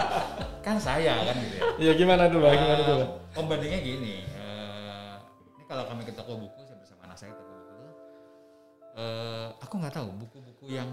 kan 0.66 0.74
saya 0.82 1.22
kan 1.22 1.38
gitu 1.38 1.54
ya. 1.54 1.62
Ya 1.78 1.92
gimana 1.94 2.26
tuh, 2.26 2.42
Mbak? 2.42 2.50
Gimana 2.50 2.82
tuh, 2.82 2.94
Mbak? 2.98 3.06
Eh, 3.06 3.22
pembandingnya 3.32 3.80
gini 3.80 4.14
eh, 4.28 5.14
ini 5.56 5.64
kalau 5.64 5.88
kami 5.88 6.04
ke 6.04 6.12
toko 6.12 6.36
buku 6.36 6.60
saya 6.68 6.76
bersama 6.76 7.00
anak 7.08 7.16
saya 7.16 7.32
ke 7.32 7.40
toko 7.40 7.52
buku 7.56 7.86
eh, 9.00 9.48
aku 9.64 9.74
nggak 9.80 9.94
tahu 9.96 10.08
buku-buku 10.20 10.64
yang 10.68 10.88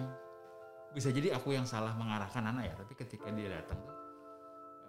bisa 0.95 1.12
jadi 1.13 1.36
aku 1.36 1.53
yang 1.53 1.67
salah 1.67 1.93
mengarahkan 1.93 2.41
anak 2.48 2.71
ya 2.71 2.74
tapi 2.79 2.93
ketika 2.95 3.27
dia 3.36 3.59
datang 3.59 3.75
tuh 3.83 3.95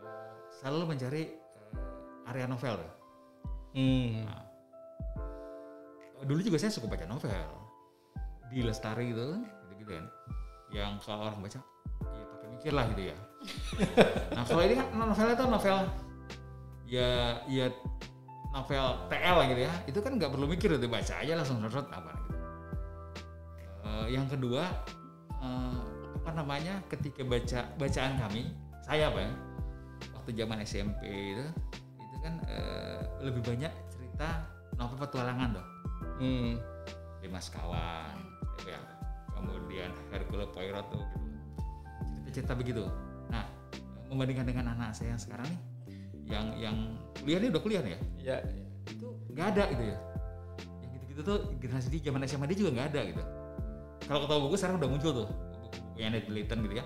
eh, 0.07 0.33
selalu 0.63 0.95
mencari 0.95 1.23
eh, 1.35 2.31
area 2.31 2.47
novel 2.47 2.79
tuh. 2.79 2.95
Hmm. 3.71 4.27
dulu 6.27 6.43
juga 6.43 6.59
saya 6.59 6.75
suka 6.75 6.91
baca 6.91 7.07
novel 7.07 7.51
di 8.51 8.67
lestari 8.67 9.15
gitu 9.15 9.39
gitu 9.39 9.73
gitu 9.79 9.91
kan 9.95 10.07
yang 10.71 10.97
kalau 11.03 11.27
orang 11.27 11.43
baca 11.43 11.59
ya 12.11 12.25
pakai 12.31 12.49
mikir 12.55 12.73
lah 12.73 12.85
gitu 12.95 13.03
ya. 13.11 13.17
Nah 14.37 14.43
kalau 14.45 14.63
ini 14.63 14.75
kan 14.77 14.87
novelnya 14.95 15.35
tuh 15.35 15.49
novel 15.49 15.77
ya 16.87 17.11
ya 17.47 17.67
novel 18.51 18.85
TL 19.09 19.37
lah 19.39 19.47
gitu 19.51 19.63
ya. 19.67 19.73
Itu 19.87 19.99
kan 20.03 20.13
nggak 20.19 20.31
perlu 20.31 20.47
mikir 20.47 20.75
itu 20.75 20.87
baca 20.87 21.15
aja 21.23 21.33
langsung 21.35 21.59
nurut 21.63 21.87
apa 21.91 22.11
gitu. 22.15 22.35
Eh, 23.81 24.07
yang 24.15 24.27
kedua 24.31 24.65
eh, 25.41 25.81
apa 26.21 26.31
namanya 26.37 26.79
ketika 26.87 27.25
baca 27.25 27.61
bacaan 27.81 28.13
kami 28.21 28.53
saya 28.85 29.09
apa 29.09 29.25
ya 29.25 29.33
waktu 30.15 30.31
zaman 30.37 30.59
SMP 30.63 31.03
itu 31.09 31.47
itu 31.99 32.17
kan 32.21 32.39
eh, 32.47 33.01
lebih 33.25 33.41
banyak 33.43 33.73
cerita 33.91 34.45
novel 34.77 34.99
petualangan 35.01 35.57
tuh 35.57 35.67
Hmm. 36.21 36.61
lima 37.25 37.41
sekawan 37.41 38.13
ya 38.69 38.77
kemudian 39.41 39.91
Hercule 40.13 40.47
Poirot 40.53 40.87
tuh. 40.93 41.05
Gitu 42.29 42.31
cerita-cerita 42.31 42.55
begitu. 42.55 42.85
Nah 43.33 43.45
membandingkan 44.11 44.47
dengan 44.47 44.75
anak 44.75 44.95
saya 44.95 45.15
yang 45.15 45.23
sekarang 45.23 45.47
nih 45.47 45.61
yang 46.31 46.47
yang 46.59 46.77
kuliah 47.19 47.39
nih 47.43 47.49
udah 47.51 47.63
kuliah 47.63 47.83
nih 47.83 47.93
ya? 47.95 48.01
Ya. 48.23 48.37
itu 48.87 49.07
nggak 49.35 49.47
ada 49.55 49.65
gitu 49.75 49.85
ya? 49.91 49.97
Yang 50.83 50.91
gitu-gitu 50.95 51.21
tuh 51.27 51.39
generasi 51.59 51.89
di 51.91 51.99
zaman 52.03 52.23
SMA 52.27 52.47
dia 52.51 52.59
juga 52.59 52.71
nggak 52.79 52.89
ada 52.95 53.01
gitu. 53.07 53.23
Kalau 54.07 54.21
ketemu 54.27 54.41
buku 54.47 54.57
sekarang 54.59 54.77
udah 54.79 54.91
muncul 54.91 55.11
tuh 55.15 55.29
buku-buku 55.31 55.99
yang 55.99 56.09
ada 56.15 56.21
dilitan 56.23 56.59
gitu 56.67 56.75
ya. 56.79 56.85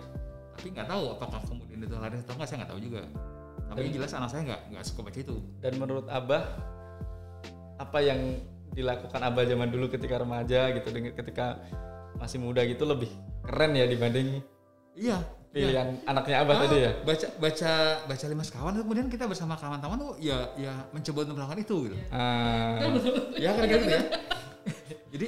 Tapi 0.57 0.67
nggak 0.73 0.89
tahu 0.89 1.03
apakah 1.17 1.41
kemudian 1.45 1.79
itu 1.85 1.97
laris 1.97 2.21
atau 2.25 2.35
nggak 2.37 2.49
saya 2.49 2.57
nggak 2.65 2.73
tahu 2.73 2.81
juga. 2.81 3.03
Tapi 3.65 3.79
yang 3.89 3.95
jelas 4.01 4.13
anak 4.17 4.29
saya 4.33 4.43
nggak 4.45 4.63
nggak 4.73 4.85
suka 4.85 5.01
baca 5.05 5.19
itu. 5.21 5.37
Dan 5.61 5.73
menurut 5.77 6.07
Abah 6.09 6.43
apa 7.81 7.99
yang 8.01 8.21
dilakukan 8.73 9.21
Abah 9.23 9.45
zaman 9.45 9.69
dulu 9.71 9.87
ketika 9.93 10.21
remaja 10.21 10.73
gitu 10.73 10.89
ketika 10.93 11.63
masih 12.17 12.39
muda 12.41 12.63
gitu 12.65 12.85
lebih 12.85 13.11
keren 13.43 13.73
ya 13.75 13.85
dibanding 13.85 14.41
iya 14.95 15.19
pilihan 15.55 16.03
anaknya 16.03 16.43
Abah 16.43 16.67
tadi 16.67 16.83
ya. 16.83 16.91
baca 17.07 17.27
baca 17.39 17.73
baca 18.11 18.25
lima 18.27 18.43
sekawan 18.43 18.75
kemudian 18.75 19.07
kita 19.07 19.31
bersama 19.31 19.55
kawan-kawan 19.55 19.95
tuh 20.03 20.13
ya 20.19 20.51
ya 20.59 20.75
mencoba 20.91 21.31
untuk 21.31 21.37
melakukan 21.39 21.61
itu 21.63 21.77
gitu. 21.87 21.97
Ah, 22.11 22.75
ya 23.39 23.55
kan 23.55 23.63
gitu 23.71 23.87
ya. 23.87 24.03
Jadi 25.15 25.27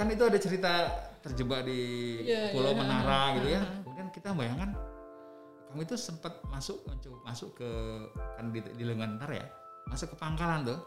kan 0.00 0.06
itu 0.08 0.24
ada 0.24 0.38
cerita 0.40 0.72
terjebak 1.20 1.68
di 1.68 1.80
Iya, 2.24 2.56
pulau 2.56 2.72
iya. 2.72 2.80
menara 2.80 3.22
gitu 3.36 3.48
ya. 3.52 3.60
Kemudian 3.84 4.08
kita 4.08 4.32
bayangkan 4.32 4.70
kami 5.68 5.84
itu 5.84 6.00
sempat 6.00 6.40
masuk 6.48 6.80
mencoba 6.88 7.16
masuk 7.28 7.50
ke 7.60 7.70
kan 8.40 8.48
di, 8.48 8.64
di 8.72 8.82
lingkungan 8.88 9.20
menara 9.20 9.36
ya 9.36 9.46
masuk 9.84 10.08
ke 10.12 10.16
pangkalan 10.16 10.64
tuh 10.64 10.80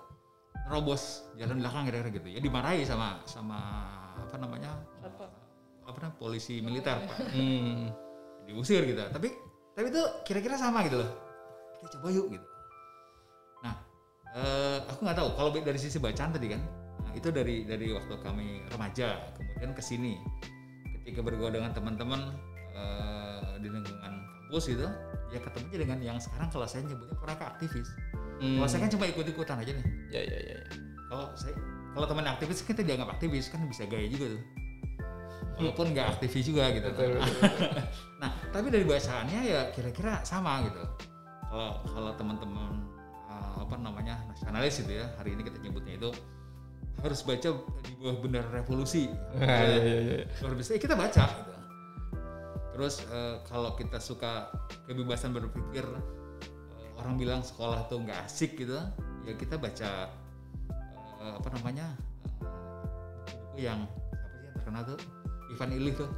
robos 0.73 1.29
jalan 1.37 1.61
belakang 1.61 1.85
kira-kira 1.85 2.09
gitu 2.17 2.27
ya 2.33 2.41
dimarahi 2.41 2.81
sama 2.81 3.21
sama 3.29 3.61
apa 4.21 4.35
namanya 4.37 4.71
Apa? 5.01 5.25
apa 5.85 5.97
namanya 5.97 6.17
polisi 6.21 6.61
militer 6.61 6.97
pak 7.01 7.17
hmm. 7.33 7.89
diusir 8.45 8.85
gitu 8.85 9.01
tapi 9.09 9.33
tapi 9.73 9.87
itu 9.89 10.01
kira-kira 10.27 10.55
sama 10.55 10.85
gitu 10.85 11.01
loh 11.01 11.09
kita 11.81 11.97
coba 11.97 12.07
yuk 12.13 12.27
gitu 12.31 12.47
nah 13.61 13.73
eh, 14.37 14.77
aku 14.87 14.99
nggak 15.01 15.17
tahu 15.17 15.29
kalau 15.35 15.49
dari 15.55 15.79
sisi 15.81 15.97
bacaan 15.97 16.31
tadi 16.31 16.47
kan 16.53 16.61
nah, 17.01 17.11
itu 17.17 17.27
dari 17.33 17.65
dari 17.65 17.89
waktu 17.91 18.13
kami 18.21 18.65
remaja 18.69 19.17
kemudian 19.35 19.73
ke 19.73 19.83
sini 19.83 20.15
ketika 21.01 21.25
bergaul 21.25 21.49
dengan 21.49 21.73
teman-teman 21.73 22.37
eh, 22.77 23.57
di 23.59 23.67
lingkungan 23.67 24.15
kampus 24.51 24.67
gitu 24.69 24.87
ya 25.31 25.39
ketemu 25.39 25.65
aja 25.71 25.77
dengan 25.79 25.99
yang 26.03 26.17
sekarang 26.19 26.51
kalau 26.51 26.67
saya 26.67 26.83
nyebutnya 26.85 27.15
mereka 27.19 27.55
aktivis 27.57 27.89
Hmm. 28.41 28.57
kalau 28.57 28.65
saya 28.73 28.81
kan 28.81 28.91
cuma 28.97 29.05
ikut-ikutan 29.05 29.53
aja 29.61 29.69
nih 29.69 29.85
Ya 30.09 30.21
ya 30.25 30.39
ya. 30.41 30.57
ya. 30.57 30.65
kalau 31.13 31.29
saya 31.37 31.53
kalau 31.91 32.05
teman 32.07 32.25
aktivis 32.27 32.63
kita 32.63 32.81
dianggap 32.83 33.19
aktivis 33.19 33.51
kan 33.51 33.63
bisa 33.67 33.83
gaya 33.87 34.07
juga 34.07 34.37
tuh. 34.37 34.43
Walaupun 35.61 35.93
nggak 35.93 36.07
aktivis 36.17 36.47
juga 36.49 36.73
gitu 36.73 36.89
Betul, 36.89 37.21
betul. 37.21 37.45
nah 38.21 38.33
tapi 38.49 38.73
dari 38.73 38.81
bacaannya 38.87 39.41
ya 39.45 39.61
kira-kira 39.75 40.23
sama 40.25 40.63
gitu. 40.65 40.81
Kalau 41.51 41.83
kalau 41.91 42.11
teman-teman 42.15 42.87
uh, 43.27 43.67
apa 43.67 43.75
namanya 43.77 44.15
nasionalis 44.31 44.81
itu 44.81 44.97
ya 44.97 45.05
hari 45.19 45.35
ini 45.35 45.43
kita 45.43 45.59
nyebutnya 45.59 45.99
itu 45.99 46.09
harus 47.01 47.19
baca 47.25 47.49
di 47.83 47.91
bawah 47.97 48.17
benar 48.23 48.45
revolusi. 48.53 49.09
Ah, 49.41 49.65
ya, 49.69 50.25
luar 50.45 50.53
biasa. 50.57 50.77
Ya 50.77 50.79
kita 50.81 50.95
baca 50.95 51.25
gitu. 51.27 51.53
terus 52.71 53.03
eh, 53.11 53.35
kalau 53.51 53.75
kita 53.75 53.99
suka 53.99 54.47
kebebasan 54.87 55.35
berpikir 55.35 55.83
eh, 55.83 56.89
orang 56.97 57.19
bilang 57.19 57.41
sekolah 57.43 57.85
tuh 57.91 57.99
nggak 58.01 58.25
asik 58.25 58.55
gitu 58.57 58.79
ya 59.27 59.33
kita 59.37 59.59
baca 59.59 60.07
eh, 61.21 61.33
apa 61.33 61.47
namanya 61.51 61.85
eh, 62.41 62.49
buku 63.21 63.59
yang 63.59 63.79
siapa 63.85 64.25
sih 64.27 64.41
yang 64.41 64.53
terkenal 64.55 64.81
tuh 64.85 64.97
Ivan 65.49 65.69
Illich 65.71 65.95
tuh 65.95 66.11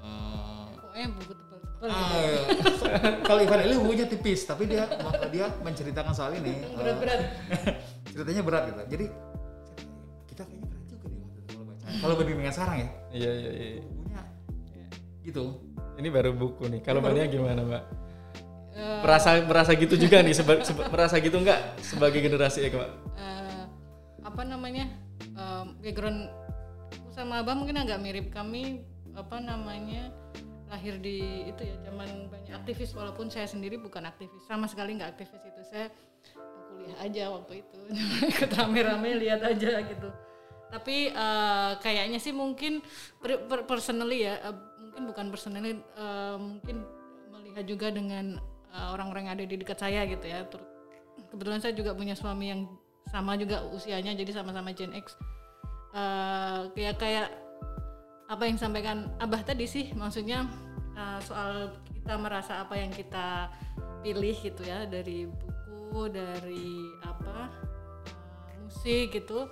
Eh, 0.00 0.66
Pokoknya 0.74 1.06
buku 1.12 1.32
tebal-tebal 1.34 1.86
ah, 1.86 2.08
gitu. 2.08 2.84
kalau 3.22 3.40
Ivan 3.40 3.60
Illich 3.62 3.78
bukunya 3.78 4.06
tipis 4.06 4.40
tapi 4.42 4.64
dia 4.64 4.88
dia 5.28 5.46
menceritakan 5.58 6.10
soal 6.10 6.32
ini 6.34 6.56
eh, 6.58 6.72
Berat-berat. 6.72 7.20
ceritanya 8.10 8.42
berat 8.42 8.62
gitu 8.66 8.80
jadi 8.90 9.04
kita 10.26 10.42
kayaknya 10.42 10.66
keren 10.66 10.84
juga 10.88 11.06
nih 11.06 11.20
waktu 11.20 11.38
itu 11.38 11.52
kalau 11.52 11.64
baca 11.64 11.86
kalau 11.94 12.14
banding 12.16 12.36
dengan 12.38 12.52
sekarang 12.52 12.76
ya 12.76 12.88
Iya 13.12 13.30
iya 13.32 13.50
iya. 13.52 13.68
bukunya 13.84 14.20
gitu 15.22 15.44
Ini 15.92 16.08
baru 16.08 16.32
buku 16.32 16.64
nih. 16.66 16.80
Kalau 16.80 16.98
Mbaknya 16.98 17.28
gimana, 17.28 17.60
Mbak? 17.60 17.82
Eh, 18.72 19.00
Merasa 19.04 19.36
merasa 19.44 19.76
gitu 19.76 19.94
juga 19.94 20.24
nih 20.24 20.32
seba- 20.32 20.64
seba- 20.64 20.88
merasa 20.88 21.20
gitu 21.20 21.36
enggak 21.36 21.60
sebagai 21.78 22.18
generasi 22.18 22.64
X, 22.64 22.72
Mbak? 22.72 22.90
Apa 24.30 24.42
namanya 24.46 24.86
eh, 25.34 25.64
background 25.82 26.30
sama 27.10 27.42
abah 27.42 27.58
mungkin 27.58 27.82
agak 27.82 27.98
mirip 27.98 28.30
kami 28.30 28.86
apa 29.18 29.42
namanya 29.42 30.14
lahir 30.70 31.02
di 31.02 31.50
itu 31.50 31.66
ya 31.66 31.76
zaman 31.90 32.30
banyak 32.30 32.54
aktivis 32.54 32.94
walaupun 32.94 33.26
saya 33.26 33.50
sendiri 33.50 33.74
bukan 33.74 34.06
aktivis 34.06 34.46
sama 34.46 34.70
sekali 34.70 34.94
nggak 34.94 35.18
aktivis 35.18 35.42
itu. 35.42 35.62
Saya 35.66 35.90
kuliah 36.70 36.96
aja 37.02 37.22
waktu 37.34 37.66
itu 37.66 37.78
ikut 38.32 38.50
rame-rame 38.54 39.18
lihat 39.18 39.42
aja 39.42 39.82
gitu. 39.82 40.08
Tapi 40.70 41.10
eh, 41.10 41.72
kayaknya 41.82 42.22
sih 42.22 42.30
mungkin 42.30 42.78
per- 43.18 43.42
per- 43.50 43.66
personally 43.66 44.30
ya 44.30 44.38
eh, 44.38 44.54
mungkin 44.78 45.02
bukan 45.10 45.26
personally 45.34 45.74
eh, 45.82 46.36
mungkin 46.38 46.86
melihat 47.34 47.66
juga 47.66 47.90
dengan 47.90 48.38
orang-orang 48.70 49.26
yang 49.26 49.34
ada 49.34 49.44
di 49.50 49.56
dekat 49.58 49.82
saya 49.82 50.06
gitu 50.06 50.22
ya 50.30 50.46
kebetulan 51.34 51.58
saya 51.58 51.74
juga 51.74 51.90
punya 51.90 52.14
suami 52.14 52.54
yang 52.54 52.70
sama 53.10 53.34
juga 53.34 53.66
usianya 53.68 54.14
jadi 54.14 54.30
sama-sama 54.32 54.70
Gen 54.70 54.94
X. 54.94 55.18
Eh, 55.90 56.60
kayak 56.72 56.96
kayak 56.96 57.28
apa 58.30 58.42
yang 58.46 58.54
disampaikan 58.54 59.10
Abah 59.18 59.42
tadi 59.42 59.66
sih 59.66 59.90
maksudnya 59.92 60.46
eh, 60.94 61.18
soal 61.20 61.74
kita 61.90 62.14
merasa 62.14 62.62
apa 62.62 62.78
yang 62.78 62.94
kita 62.94 63.50
pilih 64.00 64.32
gitu 64.38 64.62
ya 64.62 64.86
dari 64.86 65.26
buku 65.26 66.08
dari 66.08 66.94
apa 67.02 67.50
eh, 68.46 68.56
musik 68.62 69.18
gitu 69.18 69.50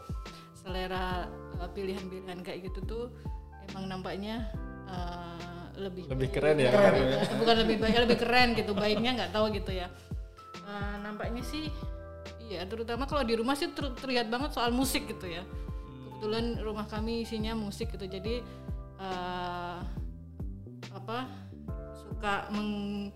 selera 0.54 1.26
eh, 1.58 1.70
pilihan-pilihan 1.74 2.38
kayak 2.46 2.70
gitu 2.70 2.80
tuh 2.86 3.04
emang 3.74 3.90
nampaknya 3.90 4.46
eh, 4.86 5.66
lebih 5.78 6.06
Lebih 6.10 6.28
keren 6.30 6.58
ya, 6.58 6.70
Keren, 6.70 6.94
ya. 7.02 7.18
bukan 7.34 7.56
lebih 7.66 7.76
baik 7.78 7.96
lebih 8.06 8.18
keren 8.18 8.48
gitu 8.54 8.74
baiknya 8.74 9.10
nggak 9.14 9.30
tahu 9.30 9.50
gitu 9.50 9.74
ya. 9.74 9.90
Eh, 10.62 10.94
nampaknya 11.02 11.42
sih 11.42 11.66
iya 12.48 12.64
terutama 12.64 13.04
kalau 13.04 13.22
di 13.22 13.36
rumah 13.36 13.54
sih 13.54 13.68
ter- 13.70 13.94
terlihat 14.00 14.32
banget 14.32 14.56
soal 14.56 14.72
musik 14.72 15.04
gitu 15.04 15.28
ya 15.28 15.44
kebetulan 16.08 16.58
rumah 16.64 16.88
kami 16.88 17.22
isinya 17.22 17.52
musik 17.54 17.92
gitu 17.94 18.08
jadi 18.08 18.42
eh, 18.98 19.78
apa 20.90 21.18
suka 21.94 22.48
meng- 22.50 23.12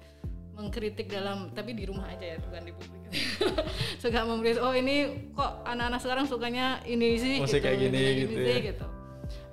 mengkritik 0.53 1.09
dalam 1.09 1.51
tapi 1.57 1.73
di 1.73 1.89
rumah 1.89 2.07
aja 2.13 2.37
ya 2.37 2.39
bukan 2.39 2.63
di 2.63 2.73
publik 2.77 3.03
suka 4.03 4.21
memberi 4.23 4.61
oh 4.61 4.73
ini 4.77 5.29
kok 5.33 5.65
anak-anak 5.65 6.01
sekarang 6.01 6.25
sukanya 6.29 6.81
ini 6.85 7.17
sih 7.17 7.37
Musik 7.41 7.65
kayak 7.65 7.89
gini 7.89 7.99
ini 7.99 8.21
gitu 8.25 8.39
sih, 8.41 8.53
ya. 8.53 8.61
gitu. 8.73 8.87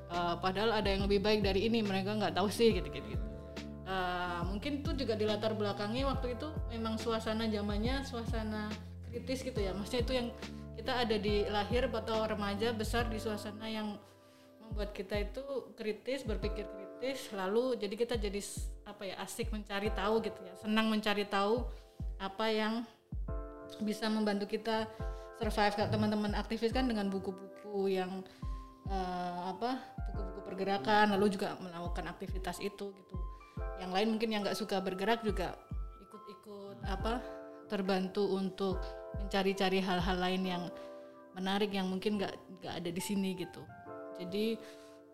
Eh, 0.09 0.35
padahal 0.41 0.71
ada 0.73 0.89
yang 0.89 1.05
lebih 1.05 1.21
baik 1.21 1.45
dari 1.45 1.69
ini 1.69 1.85
mereka 1.85 2.17
nggak 2.17 2.33
tahu 2.33 2.49
sih 2.49 2.73
gitu 2.73 2.87
gitu, 2.89 3.15
gitu. 3.15 3.25
Eh, 3.89 4.41
mungkin 4.45 4.85
itu 4.85 4.91
juga 5.05 5.13
di 5.17 5.25
latar 5.25 5.53
belakangnya 5.57 6.09
waktu 6.13 6.37
itu 6.37 6.47
memang 6.69 6.97
suasana 7.01 7.49
zamannya 7.49 8.05
suasana 8.05 8.69
kritis 9.09 9.41
gitu 9.41 9.59
ya. 9.59 9.73
Maksudnya 9.73 10.01
itu 10.05 10.13
yang 10.15 10.27
kita 10.79 10.93
ada 10.95 11.15
di 11.19 11.43
lahir 11.51 11.91
atau 11.91 12.23
remaja 12.23 12.71
besar 12.71 13.11
di 13.11 13.19
suasana 13.19 13.67
yang 13.67 13.99
membuat 14.63 14.95
kita 14.95 15.17
itu 15.19 15.43
kritis 15.75 16.23
berpikir 16.23 16.63
kritis 16.63 17.33
lalu 17.33 17.75
jadi 17.75 17.95
kita 17.97 18.15
jadi 18.15 18.39
apa 18.85 19.03
ya 19.03 19.15
asik 19.19 19.51
mencari 19.51 19.89
tahu 19.91 20.23
gitu 20.23 20.39
ya. 20.45 20.53
Senang 20.61 20.87
mencari 20.87 21.27
tahu 21.27 21.67
apa 22.21 22.45
yang 22.47 22.87
bisa 23.83 24.07
membantu 24.07 24.47
kita 24.47 24.87
survive. 25.41 25.75
Kayak 25.75 25.91
teman-teman 25.91 26.35
aktivis 26.35 26.71
kan 26.71 26.87
dengan 26.87 27.07
buku-buku 27.11 27.91
yang 27.91 28.23
eh, 28.87 29.39
apa 29.51 29.79
buku-buku 30.11 30.39
pergerakan 30.47 31.15
lalu 31.17 31.33
juga 31.33 31.55
melakukan 31.59 32.07
aktivitas 32.07 32.59
itu 32.63 32.91
gitu. 32.93 33.15
Yang 33.79 33.91
lain 33.95 34.07
mungkin 34.15 34.29
yang 34.31 34.41
nggak 34.43 34.59
suka 34.59 34.83
bergerak 34.83 35.23
juga 35.23 35.55
ikut-ikut 36.03 36.83
apa 36.87 37.23
terbantu 37.69 38.25
untuk 38.35 38.81
mencari-cari 39.17 39.81
hal-hal 39.81 40.17
lain 40.19 40.43
yang 40.45 40.63
menarik 41.33 41.71
yang 41.73 41.87
mungkin 41.89 42.19
nggak 42.19 42.35
nggak 42.61 42.73
ada 42.83 42.89
di 42.91 43.01
sini 43.01 43.33
gitu 43.33 43.63
jadi 44.19 44.59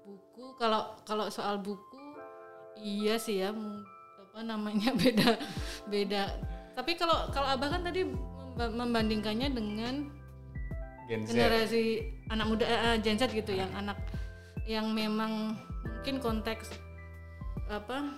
buku 0.05 0.58
kalau 0.58 0.97
kalau 1.05 1.29
soal 1.29 1.62
buku 1.62 1.97
iya 2.79 3.15
sih 3.15 3.45
ya 3.45 3.53
apa 4.19 4.39
namanya 4.43 4.91
beda 5.01 5.39
beda 5.88 6.23
tapi 6.75 6.99
kalau 6.99 7.31
kalau 7.31 7.47
abah 7.55 7.71
kan 7.71 7.81
tadi 7.88 8.03
memba- 8.03 8.73
membandingkannya 8.75 9.49
dengan 9.53 9.95
Gen 11.05 11.21
Z. 11.21 11.27
generasi 11.31 11.84
anak 12.34 12.45
muda 12.49 12.65
eh, 12.65 12.97
Gen 12.99 13.15
Z 13.15 13.29
gitu 13.31 13.53
yang 13.53 13.69
anak 13.77 13.95
yang 14.65 14.89
memang 14.91 15.53
mungkin 15.86 16.17
konteks 16.17 16.73
apa 17.69 18.10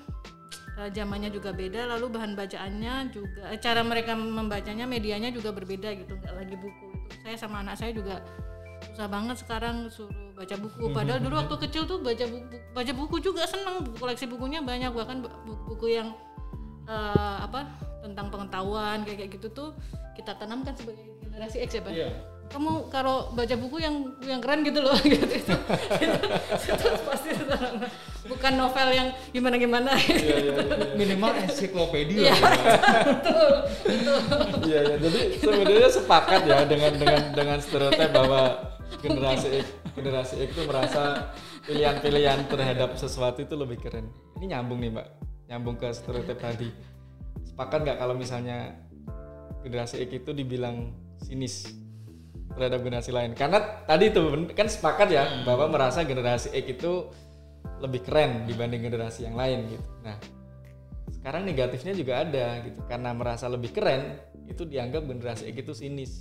zamannya 0.88 1.34
juga 1.34 1.50
beda 1.50 1.90
lalu 1.90 2.14
bahan 2.14 2.38
bacaannya 2.38 3.10
juga 3.10 3.50
eh, 3.50 3.58
cara 3.58 3.82
mereka 3.82 4.14
membacanya 4.14 4.86
medianya 4.86 5.34
juga 5.34 5.50
berbeda 5.50 5.90
gitu 5.98 6.14
nggak 6.14 6.34
lagi 6.38 6.56
buku 6.56 6.86
itu 7.10 7.16
saya 7.26 7.36
sama 7.36 7.66
anak 7.66 7.82
saya 7.82 7.92
juga 7.98 8.22
susah 8.94 9.10
banget 9.10 9.42
sekarang 9.42 9.90
suruh 9.90 10.14
baca 10.38 10.54
buku. 10.54 10.94
Padahal 10.94 11.18
dulu 11.18 11.34
waktu 11.34 11.56
kecil 11.66 11.90
tuh 11.90 11.98
baca 11.98 12.26
buku 12.30 12.46
baca 12.78 12.92
buku 12.94 13.16
juga 13.26 13.42
seneng 13.50 13.90
koleksi 13.98 14.30
bukunya 14.30 14.62
banyak. 14.62 14.94
Bahkan 14.94 15.26
bu- 15.26 15.34
buku-buku 15.50 15.98
yang 15.98 16.14
eh, 16.86 17.38
apa 17.42 17.66
tentang 18.06 18.30
pengetahuan 18.30 19.02
kayak 19.02 19.18
kayak 19.26 19.32
gitu 19.34 19.48
tuh 19.50 19.70
kita 20.14 20.38
tanamkan 20.38 20.78
sebagai 20.78 21.10
generasi 21.26 21.66
X 21.66 21.70
ya 21.74 21.82
pak? 21.82 21.90
Iya. 21.94 22.10
Kamu 22.48 22.88
kalau 22.88 23.32
baca 23.36 23.56
buku 23.60 23.78
yang 23.84 23.96
yang 24.24 24.40
keren 24.40 24.64
gitu 24.64 24.80
loh 24.80 24.96
gitu 25.04 25.28
itu, 25.28 25.54
itu 26.64 26.86
pasti 27.04 27.30
tertanam. 27.36 27.84
bukan 28.28 28.54
novel 28.60 28.88
yang 28.92 29.08
gimana 29.32 29.56
gimana 29.56 29.92
Minimal 31.00 31.32
ensiklopedia. 31.48 32.28
Iya. 32.28 32.36
Iya, 34.68 34.80
iya. 34.84 34.96
Jadi 35.00 35.22
sebenarnya 35.40 35.90
sepakat 35.92 36.42
ya 36.44 36.68
dengan 36.68 36.92
dengan 37.00 37.22
dengan 37.32 37.58
stereotip 37.64 38.12
bahwa 38.12 38.42
generasi 39.00 39.48
X, 39.64 39.66
generasi 39.96 40.34
X 40.44 40.50
itu 40.60 40.64
merasa 40.68 41.32
pilihan-pilihan 41.64 42.52
terhadap 42.52 43.00
sesuatu 43.00 43.40
itu 43.44 43.56
lebih 43.56 43.80
keren. 43.80 44.12
Ini 44.40 44.58
nyambung 44.58 44.84
nih, 44.84 44.92
Mbak. 44.92 45.08
Nyambung 45.48 45.76
ke 45.80 45.88
stereotip 45.96 46.40
tadi. 46.40 46.68
Sepakat 47.48 47.88
nggak 47.88 47.98
kalau 48.02 48.16
misalnya 48.18 48.76
generasi 49.64 50.04
X 50.04 50.10
itu 50.20 50.32
dibilang 50.36 50.92
sinis 51.24 51.87
terhadap 52.58 52.82
generasi 52.82 53.14
lain? 53.14 53.38
Karena 53.38 53.62
tadi 53.86 54.10
itu 54.10 54.22
kan 54.58 54.66
sepakat 54.66 55.08
ya 55.14 55.24
bahwa 55.46 55.70
merasa 55.70 56.02
generasi 56.02 56.50
X 56.58 56.66
itu 56.82 57.08
lebih 57.78 58.02
keren 58.02 58.50
dibanding 58.50 58.82
generasi 58.82 59.30
yang 59.30 59.38
lain 59.38 59.70
gitu. 59.70 59.88
Nah, 60.02 60.18
sekarang 61.14 61.46
negatifnya 61.46 61.94
juga 61.94 62.26
ada 62.26 62.66
gitu. 62.66 62.80
Karena 62.90 63.14
merasa 63.14 63.46
lebih 63.46 63.70
keren 63.70 64.18
itu 64.50 64.66
dianggap 64.66 65.06
generasi 65.06 65.46
X 65.54 65.56
itu 65.62 65.74
sinis. 65.78 66.12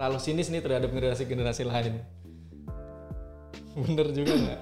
Terlalu 0.00 0.18
sinis 0.18 0.48
nih 0.48 0.62
terhadap 0.64 0.88
generasi 0.88 1.22
generasi 1.28 1.62
lain. 1.68 2.00
Bener 3.84 4.08
juga 4.16 4.32
nggak? 4.32 4.60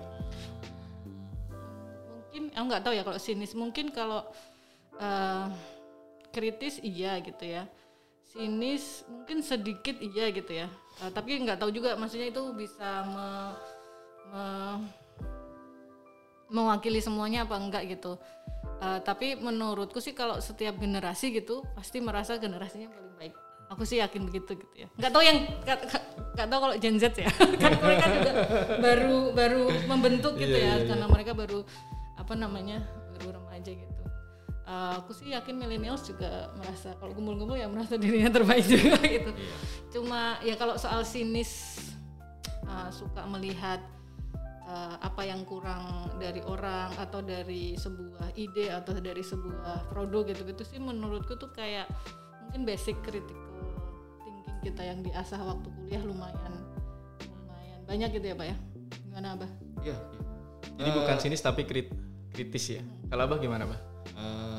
Mungkin 2.11 2.45
aku 2.53 2.65
nggak 2.67 2.83
tahu 2.83 2.95
ya 2.99 3.03
kalau 3.07 3.21
sinis. 3.23 3.53
Mungkin 3.55 3.87
kalau 3.95 4.27
eh, 4.99 5.47
kritis 6.35 6.83
iya 6.83 7.23
gitu 7.23 7.47
ya. 7.47 7.71
Sinis 8.29 9.09
mungkin 9.09 9.41
sedikit 9.41 9.97
iya 10.05 10.29
gitu 10.29 10.53
ya 10.53 10.69
Eh, 10.99 11.11
tapi 11.15 11.39
nggak 11.39 11.63
tahu 11.63 11.71
juga 11.71 11.95
maksudnya 11.95 12.27
itu 12.27 12.43
bisa 12.53 13.07
me- 13.07 13.55
me- 14.29 14.81
mewakili 16.49 16.99
semuanya 16.99 17.45
apa 17.47 17.55
enggak 17.55 17.87
gitu. 17.87 18.19
Eh, 18.79 18.99
tapi 19.03 19.39
menurutku 19.39 19.99
sih 19.99 20.15
kalau 20.15 20.39
setiap 20.39 20.75
generasi 20.79 21.31
gitu 21.31 21.63
pasti 21.75 22.03
merasa 22.03 22.39
generasinya 22.39 22.91
paling 22.91 23.15
baik. 23.19 23.35
Aku 23.69 23.85
sih 23.85 24.01
yakin 24.01 24.25
begitu 24.27 24.57
gitu 24.57 24.75
ya. 24.75 24.89
Nggak 24.97 25.13
tahu 25.13 25.23
yang 25.23 25.39
nggak 26.35 26.49
tahu 26.49 26.61
kalau 26.67 26.75
Gen 26.81 26.97
Z 26.97 27.15
ya. 27.15 27.29
Kan 27.63 27.73
mereka 27.79 28.07
juga 28.11 28.33
baru 28.81 29.19
baru 29.37 29.63
membentuk 29.87 30.35
gitu 30.41 30.57
ya 30.57 30.83
karena 30.89 31.07
mereka 31.07 31.37
baru 31.37 31.63
apa 32.19 32.33
namanya 32.35 32.83
baru 33.15 33.39
remaja 33.39 33.71
gitu 33.71 33.98
Eh, 34.69 34.93
aku 35.01 35.17
sih 35.17 35.33
yakin 35.33 35.57
millennials 35.57 36.05
juga 36.05 36.53
merasa 36.61 36.93
kalau 37.01 37.17
kumpul-kumpul 37.17 37.57
ya 37.57 37.65
merasa 37.73 37.97
dirinya 37.97 38.29
terbaik 38.29 38.69
juga 38.73 39.01
gitu. 39.01 39.33
Cuma 39.97 40.37
ya 40.45 40.61
kalau 40.61 40.77
soal 40.77 41.09
sinis 41.09 41.81
eh, 42.69 42.89
suka 42.93 43.25
melihat 43.25 43.81
eh, 44.69 44.95
apa 45.01 45.25
yang 45.25 45.49
kurang 45.49 46.13
dari 46.21 46.45
orang 46.45 46.93
atau 47.01 47.25
dari 47.25 47.81
sebuah 47.81 48.37
ide 48.37 48.69
atau 48.69 48.93
dari 49.01 49.25
sebuah 49.25 49.89
produk 49.89 50.29
gitu-gitu 50.29 50.61
sih 50.69 50.77
menurutku 50.77 51.41
tuh 51.41 51.49
kayak 51.49 51.89
mungkin 52.45 52.69
basic 52.69 53.01
critical 53.01 53.41
thinking 54.21 54.59
kita 54.69 54.85
yang 54.85 55.01
diasah 55.01 55.41
waktu 55.49 55.65
kuliah 55.81 56.05
lumayan 56.05 56.53
lumayan 57.25 57.81
banyak 57.89 58.21
gitu 58.21 58.27
ya 58.29 58.37
pak 58.37 58.47
ya? 58.53 58.57
Gimana 59.01 59.27
abah? 59.33 59.51
Iya, 59.81 59.97
iya. 59.97 60.21
jadi 60.77 60.91
bukan 60.93 61.17
sinis 61.25 61.41
tapi 61.41 61.65
krit- 61.65 61.97
kritis 62.37 62.77
ya. 62.77 62.85
Kalau 63.09 63.25
abah 63.25 63.41
gimana 63.41 63.65
bah 63.65 63.81
Eh, 64.19 64.58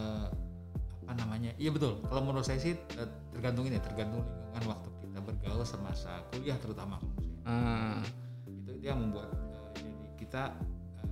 Iya 1.55 1.69
betul. 1.71 2.03
Kalau 2.03 2.21
menurut 2.21 2.43
saya 2.43 2.59
sih 2.59 2.75
eh, 2.75 3.09
tergantung 3.31 3.65
ini, 3.65 3.79
tergantung 3.79 4.21
lingkungan 4.21 4.63
waktu 4.69 4.89
kita 5.01 5.19
bergaul 5.19 5.63
semasa 5.63 6.21
kuliah 6.29 6.57
terutama. 6.57 6.99
Ah, 7.43 8.03
Itu 8.45 8.77
dia 8.77 8.93
membuat 8.93 9.31
eh, 9.31 9.69
jadi 9.75 9.91
kita 10.17 10.43
eh, 10.99 11.07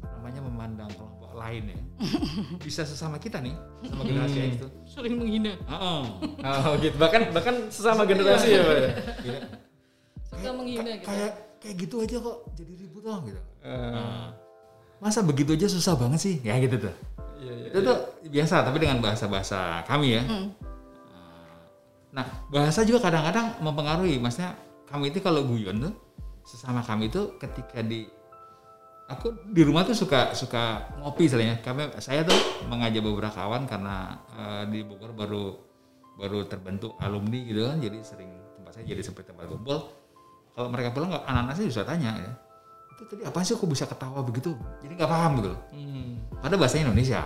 apa 0.00 0.16
namanya 0.16 0.40
memandang 0.42 0.90
kelompok 0.94 1.32
lain 1.32 1.62
ya. 1.68 1.78
Bisa 2.64 2.82
sesama 2.82 3.16
kita 3.16 3.38
nih, 3.38 3.52
sama 3.84 4.02
generasi 4.02 4.38
X 4.40 4.52
itu. 4.56 4.68
saling 4.84 5.14
menghina 5.14 5.52
Heeh. 5.54 6.02
oh 6.42 6.72
gitu 6.78 6.96
bahkan 6.96 7.28
bahkan 7.30 7.54
sesama 7.68 8.02
generasi 8.02 8.50
ya 8.50 8.60
pak 8.60 8.74
ya 8.74 8.90
Gila. 9.22 9.40
suka 10.26 10.50
menghina 10.50 10.90
gitu 10.98 11.06
Kayak 11.06 11.32
kayak 11.60 11.74
gitu 11.78 11.94
aja 12.00 12.16
kok 12.18 12.38
jadi 12.56 12.72
ribut 12.74 13.02
loh 13.04 13.20
gitu. 13.22 13.40
Nah, 13.62 14.32
masa 14.98 15.20
begitu 15.20 15.52
aja 15.52 15.68
susah 15.68 15.94
banget 15.94 16.20
sih? 16.20 16.34
Ya 16.40 16.56
gitu 16.58 16.88
tuh. 16.88 16.94
Iya 17.40 17.52
iya. 17.56 17.66
Itu 17.72 17.78
tuh 17.80 17.98
biasa 18.28 18.62
tapi 18.62 18.78
dengan 18.78 19.00
bahasa-bahasa 19.00 19.82
kami 19.88 20.20
ya. 20.20 20.22
Nah 22.12 22.26
bahasa 22.52 22.84
juga 22.84 23.08
kadang-kadang 23.08 23.58
mempengaruhi. 23.64 24.20
Maksudnya 24.20 24.54
kami 24.86 25.10
itu 25.10 25.18
kalau 25.24 25.46
guyon 25.48 25.80
tuh 25.80 25.94
sesama 26.44 26.84
kami 26.84 27.08
itu 27.08 27.38
ketika 27.40 27.80
di 27.80 28.04
aku 29.10 29.34
di 29.50 29.62
rumah 29.64 29.82
tuh 29.82 29.94
suka 29.94 30.34
suka 30.34 30.94
ngopi 31.02 31.26
misalnya 31.26 31.58
kami 31.62 31.90
saya 31.98 32.22
tuh 32.22 32.36
mengajak 32.70 33.02
beberapa 33.02 33.34
kawan 33.34 33.66
karena 33.66 34.18
eh, 34.36 34.62
di 34.68 34.84
Bogor 34.84 35.16
baru 35.16 35.44
baru 36.20 36.44
terbentuk 36.44 37.00
alumni 37.00 37.40
gitu 37.48 37.64
kan. 37.64 37.80
Jadi 37.80 37.98
sering 38.04 38.30
tempat 38.60 38.76
saya 38.76 38.84
jadi 38.84 39.00
seperti 39.00 39.32
tempat 39.32 39.48
kumpul. 39.48 39.78
Kalau 40.50 40.68
mereka 40.68 40.92
pulang 40.92 41.14
anak-anak 41.14 41.54
saya 41.56 41.66
bisa 41.70 41.82
tanya 41.86 42.12
ya 42.20 42.49
itu 43.00 43.08
tadi 43.08 43.22
apa 43.24 43.40
sih 43.40 43.54
kok 43.54 43.64
bisa 43.64 43.84
ketawa 43.84 44.20
begitu 44.20 44.52
jadi 44.78 44.92
nggak 44.94 45.08
paham 45.08 45.30
gitu 45.38 45.48
loh 45.50 45.60
Hmm. 45.72 46.20
ada 46.40 46.54
bahasa 46.54 46.76
Indonesia. 46.76 47.24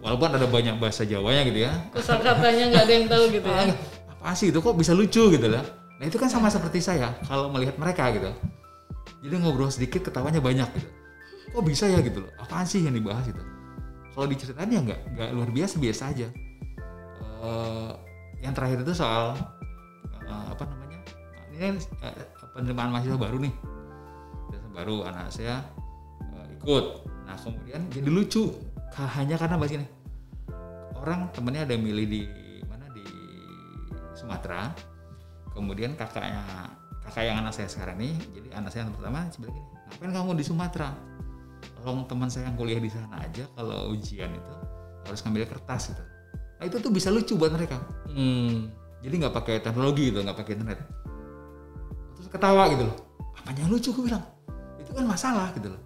Walaupun 0.00 0.32
ada 0.32 0.46
banyak 0.46 0.76
bahasa 0.76 1.04
Jawanya 1.04 1.44
gitu 1.44 1.60
ya. 1.60 1.72
kosakatanya 1.92 2.72
nggak 2.72 2.82
ada 2.82 2.92
yang 2.94 3.06
tahu 3.06 3.24
gitu 3.30 3.44
ya 3.44 3.64
Apa 4.10 4.32
sih 4.32 4.48
itu 4.48 4.56
kok 4.56 4.72
bisa 4.72 4.92
lucu 4.92 5.28
gitu 5.28 5.46
lah. 5.46 5.60
Nah 5.96 6.04
itu 6.04 6.16
kan 6.16 6.28
sama 6.28 6.48
seperti 6.48 6.80
saya 6.80 7.12
kalau 7.24 7.48
melihat 7.48 7.76
mereka 7.76 8.08
gitu. 8.10 8.32
Jadi 9.20 9.34
ngobrol 9.36 9.68
sedikit 9.68 10.00
ketawanya 10.02 10.40
banyak 10.40 10.64
gitu. 10.72 10.88
Kok 11.52 11.64
bisa 11.64 11.84
ya 11.84 12.00
gitu 12.00 12.24
loh. 12.24 12.32
Apaan 12.36 12.64
sih 12.64 12.80
yang 12.80 12.92
dibahas 12.92 13.24
itu? 13.26 13.40
Kalau 14.10 14.24
diceritain 14.24 14.68
ya 14.68 14.80
nggak 14.80 15.00
nggak 15.12 15.28
luar 15.30 15.48
biasa 15.50 15.76
biasa 15.76 16.02
aja. 16.08 16.28
Eh, 17.40 17.90
yang 18.40 18.52
terakhir 18.52 18.80
itu 18.80 18.92
soal 18.92 19.36
eh, 20.16 20.44
apa 20.48 20.64
namanya? 20.64 20.98
Ini 21.50 21.56
kan 21.58 21.74
eh, 22.08 22.24
penerimaan 22.52 22.88
mahasiswa 22.90 23.16
baru 23.16 23.36
nih. 23.38 23.52
Baru 24.80 25.04
anak 25.04 25.28
saya 25.28 25.60
eh, 26.32 26.56
ikut. 26.56 27.04
Nah 27.28 27.36
kemudian 27.36 27.84
jadi 27.92 28.08
lucu. 28.08 28.48
Hanya 28.96 29.36
karena 29.36 29.60
bahas 29.60 29.76
ini. 29.76 29.86
Orang 30.96 31.28
temennya 31.36 31.68
ada 31.68 31.76
milih 31.76 32.08
di 32.08 32.20
mana? 32.64 32.88
Di 32.88 33.04
Sumatera. 34.16 34.72
Kemudian 35.52 35.92
kakaknya 36.00 36.72
kakak 37.10 37.24
yang 37.26 37.42
anak 37.42 37.52
saya 37.56 37.66
sekarang 37.66 37.98
nih 37.98 38.14
jadi 38.38 38.48
anak 38.60 38.70
saya 38.70 38.86
yang 38.86 38.94
pertama 38.94 39.26
sebenarnya 39.32 39.56
gini 39.58 39.68
ngapain 39.90 40.12
kamu 40.14 40.30
di 40.38 40.44
Sumatera? 40.46 40.88
Tolong 41.80 42.06
teman 42.06 42.28
saya 42.30 42.46
yang 42.46 42.56
kuliah 42.56 42.78
di 42.78 42.86
sana 42.92 43.18
aja 43.24 43.44
kalau 43.56 43.90
ujian 43.90 44.30
itu 44.30 44.54
harus 45.08 45.20
ngambil 45.26 45.44
kertas 45.48 45.90
gitu. 45.90 46.04
Nah 46.60 46.64
itu 46.68 46.76
tuh 46.78 46.92
bisa 46.92 47.08
lucu 47.10 47.34
buat 47.34 47.50
mereka. 47.50 47.82
Hmm. 48.10 48.70
jadi 49.00 49.16
nggak 49.16 49.32
pakai 49.32 49.64
teknologi 49.64 50.12
gitu 50.12 50.20
nggak 50.20 50.38
pakai 50.38 50.52
internet. 50.60 50.78
Terus 52.14 52.28
ketawa 52.28 52.68
gitu 52.70 52.84
loh. 52.86 52.96
Apanya 53.40 53.64
lucu? 53.66 53.90
gue 53.90 54.04
bilang 54.06 54.22
itu 54.90 54.98
kan 54.98 55.06
masalah 55.06 55.54
gitu 55.54 55.70
loh 55.70 55.82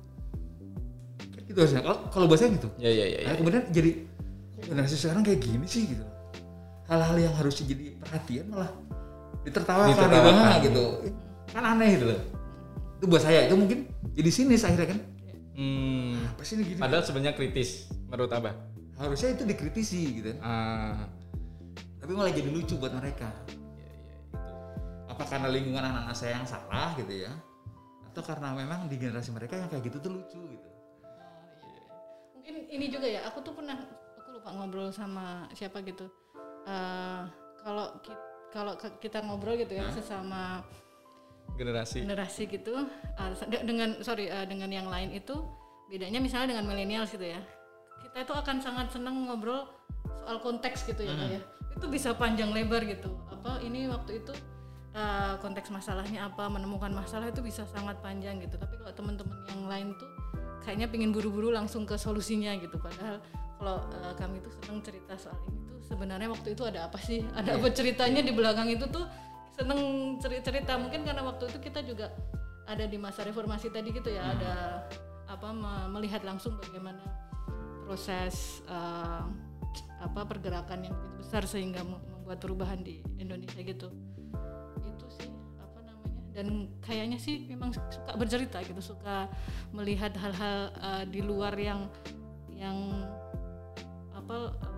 gitu 1.44 1.58
harusnya 1.60 1.84
kalau 1.84 1.98
kalau 2.08 2.26
bahasa 2.26 2.48
gitu 2.48 2.68
ya 2.80 2.88
ya 2.88 3.04
ya, 3.04 3.18
ya. 3.20 3.26
Nah, 3.28 3.34
kemudian 3.36 3.62
jadi 3.68 3.90
generasi 4.64 4.96
sekarang 4.96 5.22
kayak 5.22 5.44
gini 5.44 5.66
sih 5.68 5.84
gitu. 5.92 6.04
Hal-hal 6.88 7.16
yang 7.20 7.34
harusnya 7.36 7.64
jadi 7.68 7.84
perhatian 8.00 8.44
malah 8.48 8.72
ditertawakan, 9.44 9.92
Ditertawakan. 9.92 10.56
gitu, 10.64 10.64
gitu. 10.72 10.84
Kan 11.52 11.62
aneh 11.64 12.00
gitu 12.00 12.06
loh. 12.10 12.20
Itu 12.96 13.04
buat 13.06 13.22
saya 13.22 13.44
itu 13.44 13.54
mungkin 13.60 13.88
jadi 14.16 14.30
sinis 14.32 14.64
akhirnya 14.64 14.96
kan. 14.96 14.98
Hmm. 15.54 16.16
Apa 16.34 16.42
sih 16.42 16.58
ini 16.58 16.64
gini? 16.74 16.78
padahal 16.80 17.04
sebenarnya 17.06 17.36
kritis 17.38 17.86
menurut 18.10 18.32
abah 18.34 18.56
Harusnya 18.98 19.38
itu 19.38 19.42
dikritisi 19.46 20.00
gitu. 20.22 20.30
Ah, 20.42 21.06
Tapi 22.02 22.10
malah 22.14 22.30
jadi 22.34 22.50
lucu 22.50 22.74
buat 22.78 22.90
mereka. 22.94 23.30
iya. 23.46 23.90
Apa 25.10 25.22
karena 25.28 25.50
lingkungan 25.50 25.82
anak-anak 25.82 26.16
saya 26.16 26.38
yang 26.42 26.46
salah 26.46 26.94
gitu 26.98 27.26
ya? 27.26 27.30
Atau 28.14 28.22
karena 28.22 28.55
memang 28.55 28.87
di 28.87 28.94
generasi 28.94 29.35
mereka 29.35 29.59
yang 29.59 29.66
kayak 29.66 29.90
gitu 29.90 29.98
tuh 29.98 30.11
lucu 30.14 30.38
gitu. 30.46 30.68
Mungkin 32.38 32.55
ini 32.70 32.87
juga 32.87 33.11
ya 33.11 33.27
aku 33.27 33.42
tuh 33.42 33.50
pernah 33.50 33.74
aku 34.14 34.38
lupa 34.38 34.55
ngobrol 34.55 34.94
sama 34.94 35.50
siapa 35.50 35.83
gitu. 35.83 36.07
Eh, 36.62 37.22
kalau 37.59 37.98
ki- 37.98 38.22
kalau 38.55 38.79
ke- 38.79 39.03
kita 39.03 39.18
ngobrol 39.18 39.59
gitu 39.59 39.74
ya 39.74 39.90
sesama 39.90 40.62
Generasi. 41.59 42.07
generasi 42.07 42.46
gitu 42.46 42.87
de- 43.44 43.64
dengan 43.66 43.98
sorry 43.98 44.31
eh, 44.31 44.46
dengan 44.46 44.70
yang 44.70 44.87
lain 44.87 45.11
itu 45.11 45.35
bedanya 45.90 46.22
misalnya 46.22 46.55
dengan 46.55 46.70
milenial 46.70 47.03
gitu 47.05 47.27
ya. 47.27 47.42
Kita 47.98 48.22
itu 48.22 48.33
akan 48.33 48.57
sangat 48.62 48.94
senang 48.94 49.27
ngobrol 49.27 49.66
soal 50.22 50.38
konteks 50.38 50.87
gitu 50.87 51.03
ya 51.03 51.12
Kak 51.12 51.31
ya. 51.31 51.40
Itu 51.74 51.90
bisa 51.90 52.14
panjang 52.14 52.55
lebar 52.55 52.87
gitu. 52.87 53.11
Apa 53.27 53.59
ini 53.59 53.90
waktu 53.90 54.22
itu 54.22 54.31
eh, 54.94 55.35
konteks 55.42 55.68
masalahnya 55.68 56.30
apa 56.30 56.46
menemukan 56.46 56.94
masalah 56.94 57.28
itu 57.28 57.42
bisa 57.42 57.66
sangat 57.68 57.98
panjang 58.00 58.38
gitu. 58.40 58.54
Tapi 58.57 58.78
kalau 58.78 58.94
teman-teman 58.94 59.38
yang 59.50 59.62
lain 59.66 59.88
tuh 59.98 60.09
kayaknya 60.64 60.88
pingin 60.88 61.11
buru-buru 61.12 61.52
langsung 61.52 61.85
ke 61.85 61.98
solusinya 61.98 62.54
gitu. 62.57 62.78
Padahal 62.78 63.18
kalau 63.59 63.76
eh, 63.90 64.12
kami 64.14 64.38
tuh 64.40 64.52
senang 64.62 64.78
cerita 64.80 65.12
soal 65.18 65.37
ini 65.50 65.61
tuh 65.68 65.78
sebenarnya 65.85 66.28
waktu 66.30 66.54
itu 66.54 66.62
ada 66.64 66.87
apa 66.87 66.98
sih? 67.02 67.26
Ada 67.35 67.59
apa 67.59 67.68
ceritanya 67.74 68.22
di 68.22 68.33
belakang 68.33 68.70
itu 68.70 68.87
tuh 68.88 69.04
seneng 69.54 69.78
ceri- 70.18 70.42
cerita 70.42 70.74
mungkin 70.74 71.07
karena 71.07 71.22
waktu 71.22 71.46
itu 71.46 71.59
kita 71.62 71.87
juga 71.87 72.11
ada 72.66 72.88
di 72.88 72.98
masa 72.98 73.22
reformasi 73.22 73.70
tadi 73.70 73.92
gitu 73.94 74.11
ya 74.11 74.35
ada 74.35 74.83
apa 75.30 75.52
me- 75.54 75.87
melihat 75.94 76.26
langsung 76.26 76.59
bagaimana 76.59 76.98
proses 77.87 78.64
eh, 78.66 79.22
apa 80.02 80.20
pergerakan 80.26 80.88
yang 80.88 80.94
begitu 80.96 81.14
besar 81.22 81.42
sehingga 81.46 81.85
mem- 81.87 82.02
membuat 82.02 82.40
perubahan 82.40 82.80
di 82.83 82.98
Indonesia 83.20 83.61
gitu 83.62 83.92
itu 84.94 85.07
sih 85.18 85.30
apa 85.59 85.78
namanya. 85.83 86.22
Dan 86.30 86.46
kayaknya 86.80 87.18
sih 87.18 87.44
memang 87.50 87.74
suka 87.74 88.14
bercerita 88.14 88.62
gitu 88.62 88.80
suka 88.80 89.26
melihat 89.74 90.14
hal-hal 90.14 90.70
eh, 90.70 91.04
di 91.11 91.20
luar 91.20 91.54
yang 91.59 91.90
yang 92.54 92.78
apa 94.14 94.35
eh, 94.35 94.50
apa 94.54 94.74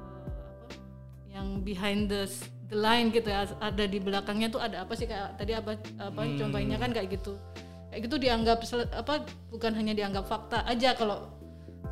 yang 1.31 1.61
behind 1.61 2.09
the 2.09 2.25
the 2.67 2.79
line 2.81 3.13
gitu 3.15 3.29
ya 3.31 3.47
ada 3.63 3.85
di 3.87 4.01
belakangnya 4.01 4.49
tuh 4.51 4.59
ada 4.59 4.83
apa 4.83 4.97
sih 4.97 5.07
kayak 5.07 5.39
tadi 5.39 5.55
apa 5.55 5.79
apa 6.01 6.21
contohnya 6.35 6.77
kan 6.81 6.91
kayak 6.91 7.21
gitu. 7.21 7.37
Kayak 7.93 8.13
gitu 8.13 8.17
dianggap 8.19 8.59
apa 8.93 9.25
bukan 9.53 9.73
hanya 9.77 9.95
dianggap 9.95 10.27
fakta 10.27 10.67
aja 10.67 10.93
kalau 10.99 11.31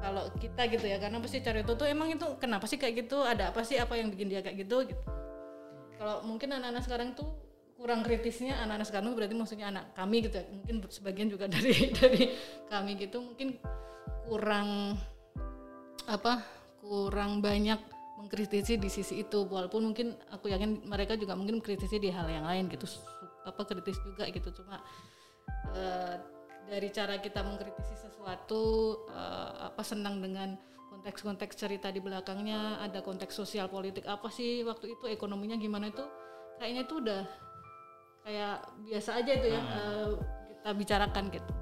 kalau 0.02 0.28
kita 0.40 0.66
gitu 0.68 0.84
ya. 0.88 0.98
Karena 0.98 1.22
pasti 1.22 1.38
cari 1.44 1.62
itu 1.62 1.72
tuh 1.76 1.86
emang 1.86 2.10
itu 2.10 2.26
kenapa 2.42 2.66
sih 2.66 2.76
kayak 2.80 3.06
gitu 3.06 3.22
ada 3.22 3.54
apa 3.54 3.62
sih 3.62 3.78
apa 3.78 3.94
yang 3.94 4.10
bikin 4.10 4.32
dia 4.32 4.40
kayak 4.42 4.66
gitu 4.66 4.90
gitu. 4.90 5.02
Kalau 5.94 6.26
mungkin 6.26 6.50
anak-anak 6.50 6.82
sekarang 6.82 7.08
tuh 7.14 7.43
kurang 7.84 8.00
kritisnya 8.00 8.56
anak-anak 8.64 8.88
sekarang 8.88 9.12
berarti 9.12 9.36
maksudnya 9.36 9.68
anak 9.68 9.92
kami 9.92 10.24
gitu 10.24 10.40
ya. 10.40 10.48
Mungkin 10.48 10.88
sebagian 10.88 11.28
juga 11.28 11.44
dari 11.52 11.92
dari 11.92 12.32
kami 12.72 12.96
gitu 12.96 13.20
mungkin 13.20 13.60
kurang 14.24 14.96
apa 16.08 16.40
kurang 16.80 17.44
banyak 17.44 17.76
mengkritisi 18.16 18.80
di 18.80 18.88
sisi 18.88 19.20
itu. 19.20 19.44
Walaupun 19.44 19.92
mungkin 19.92 20.16
aku 20.32 20.48
yakin 20.48 20.88
mereka 20.88 21.12
juga 21.20 21.36
mungkin 21.36 21.60
mengkritisi 21.60 22.00
di 22.00 22.08
hal 22.08 22.24
yang 22.32 22.48
lain 22.48 22.72
gitu 22.72 22.88
apa 23.44 23.60
kritis 23.68 24.00
juga 24.00 24.32
gitu. 24.32 24.48
Cuma 24.64 24.80
eh, 25.76 26.16
dari 26.64 26.88
cara 26.88 27.20
kita 27.20 27.44
mengkritisi 27.44 28.00
sesuatu 28.00 28.96
eh, 29.12 29.68
apa 29.68 29.84
senang 29.84 30.24
dengan 30.24 30.56
konteks-konteks 30.88 31.52
cerita 31.52 31.92
di 31.92 32.00
belakangnya 32.00 32.80
ada 32.80 33.04
konteks 33.04 33.36
sosial 33.36 33.68
politik 33.68 34.08
apa 34.08 34.32
sih 34.32 34.64
waktu 34.64 34.96
itu 34.96 35.04
ekonominya 35.04 35.60
gimana 35.60 35.92
itu 35.92 36.00
kayaknya 36.56 36.82
itu 36.88 36.94
udah 36.96 37.43
kayak 38.24 38.56
biasa 38.88 39.10
aja 39.20 39.32
itu 39.36 39.46
ya 39.52 39.60
eh, 39.60 40.08
kita 40.48 40.70
bicarakan 40.72 41.24
gitu 41.28 41.52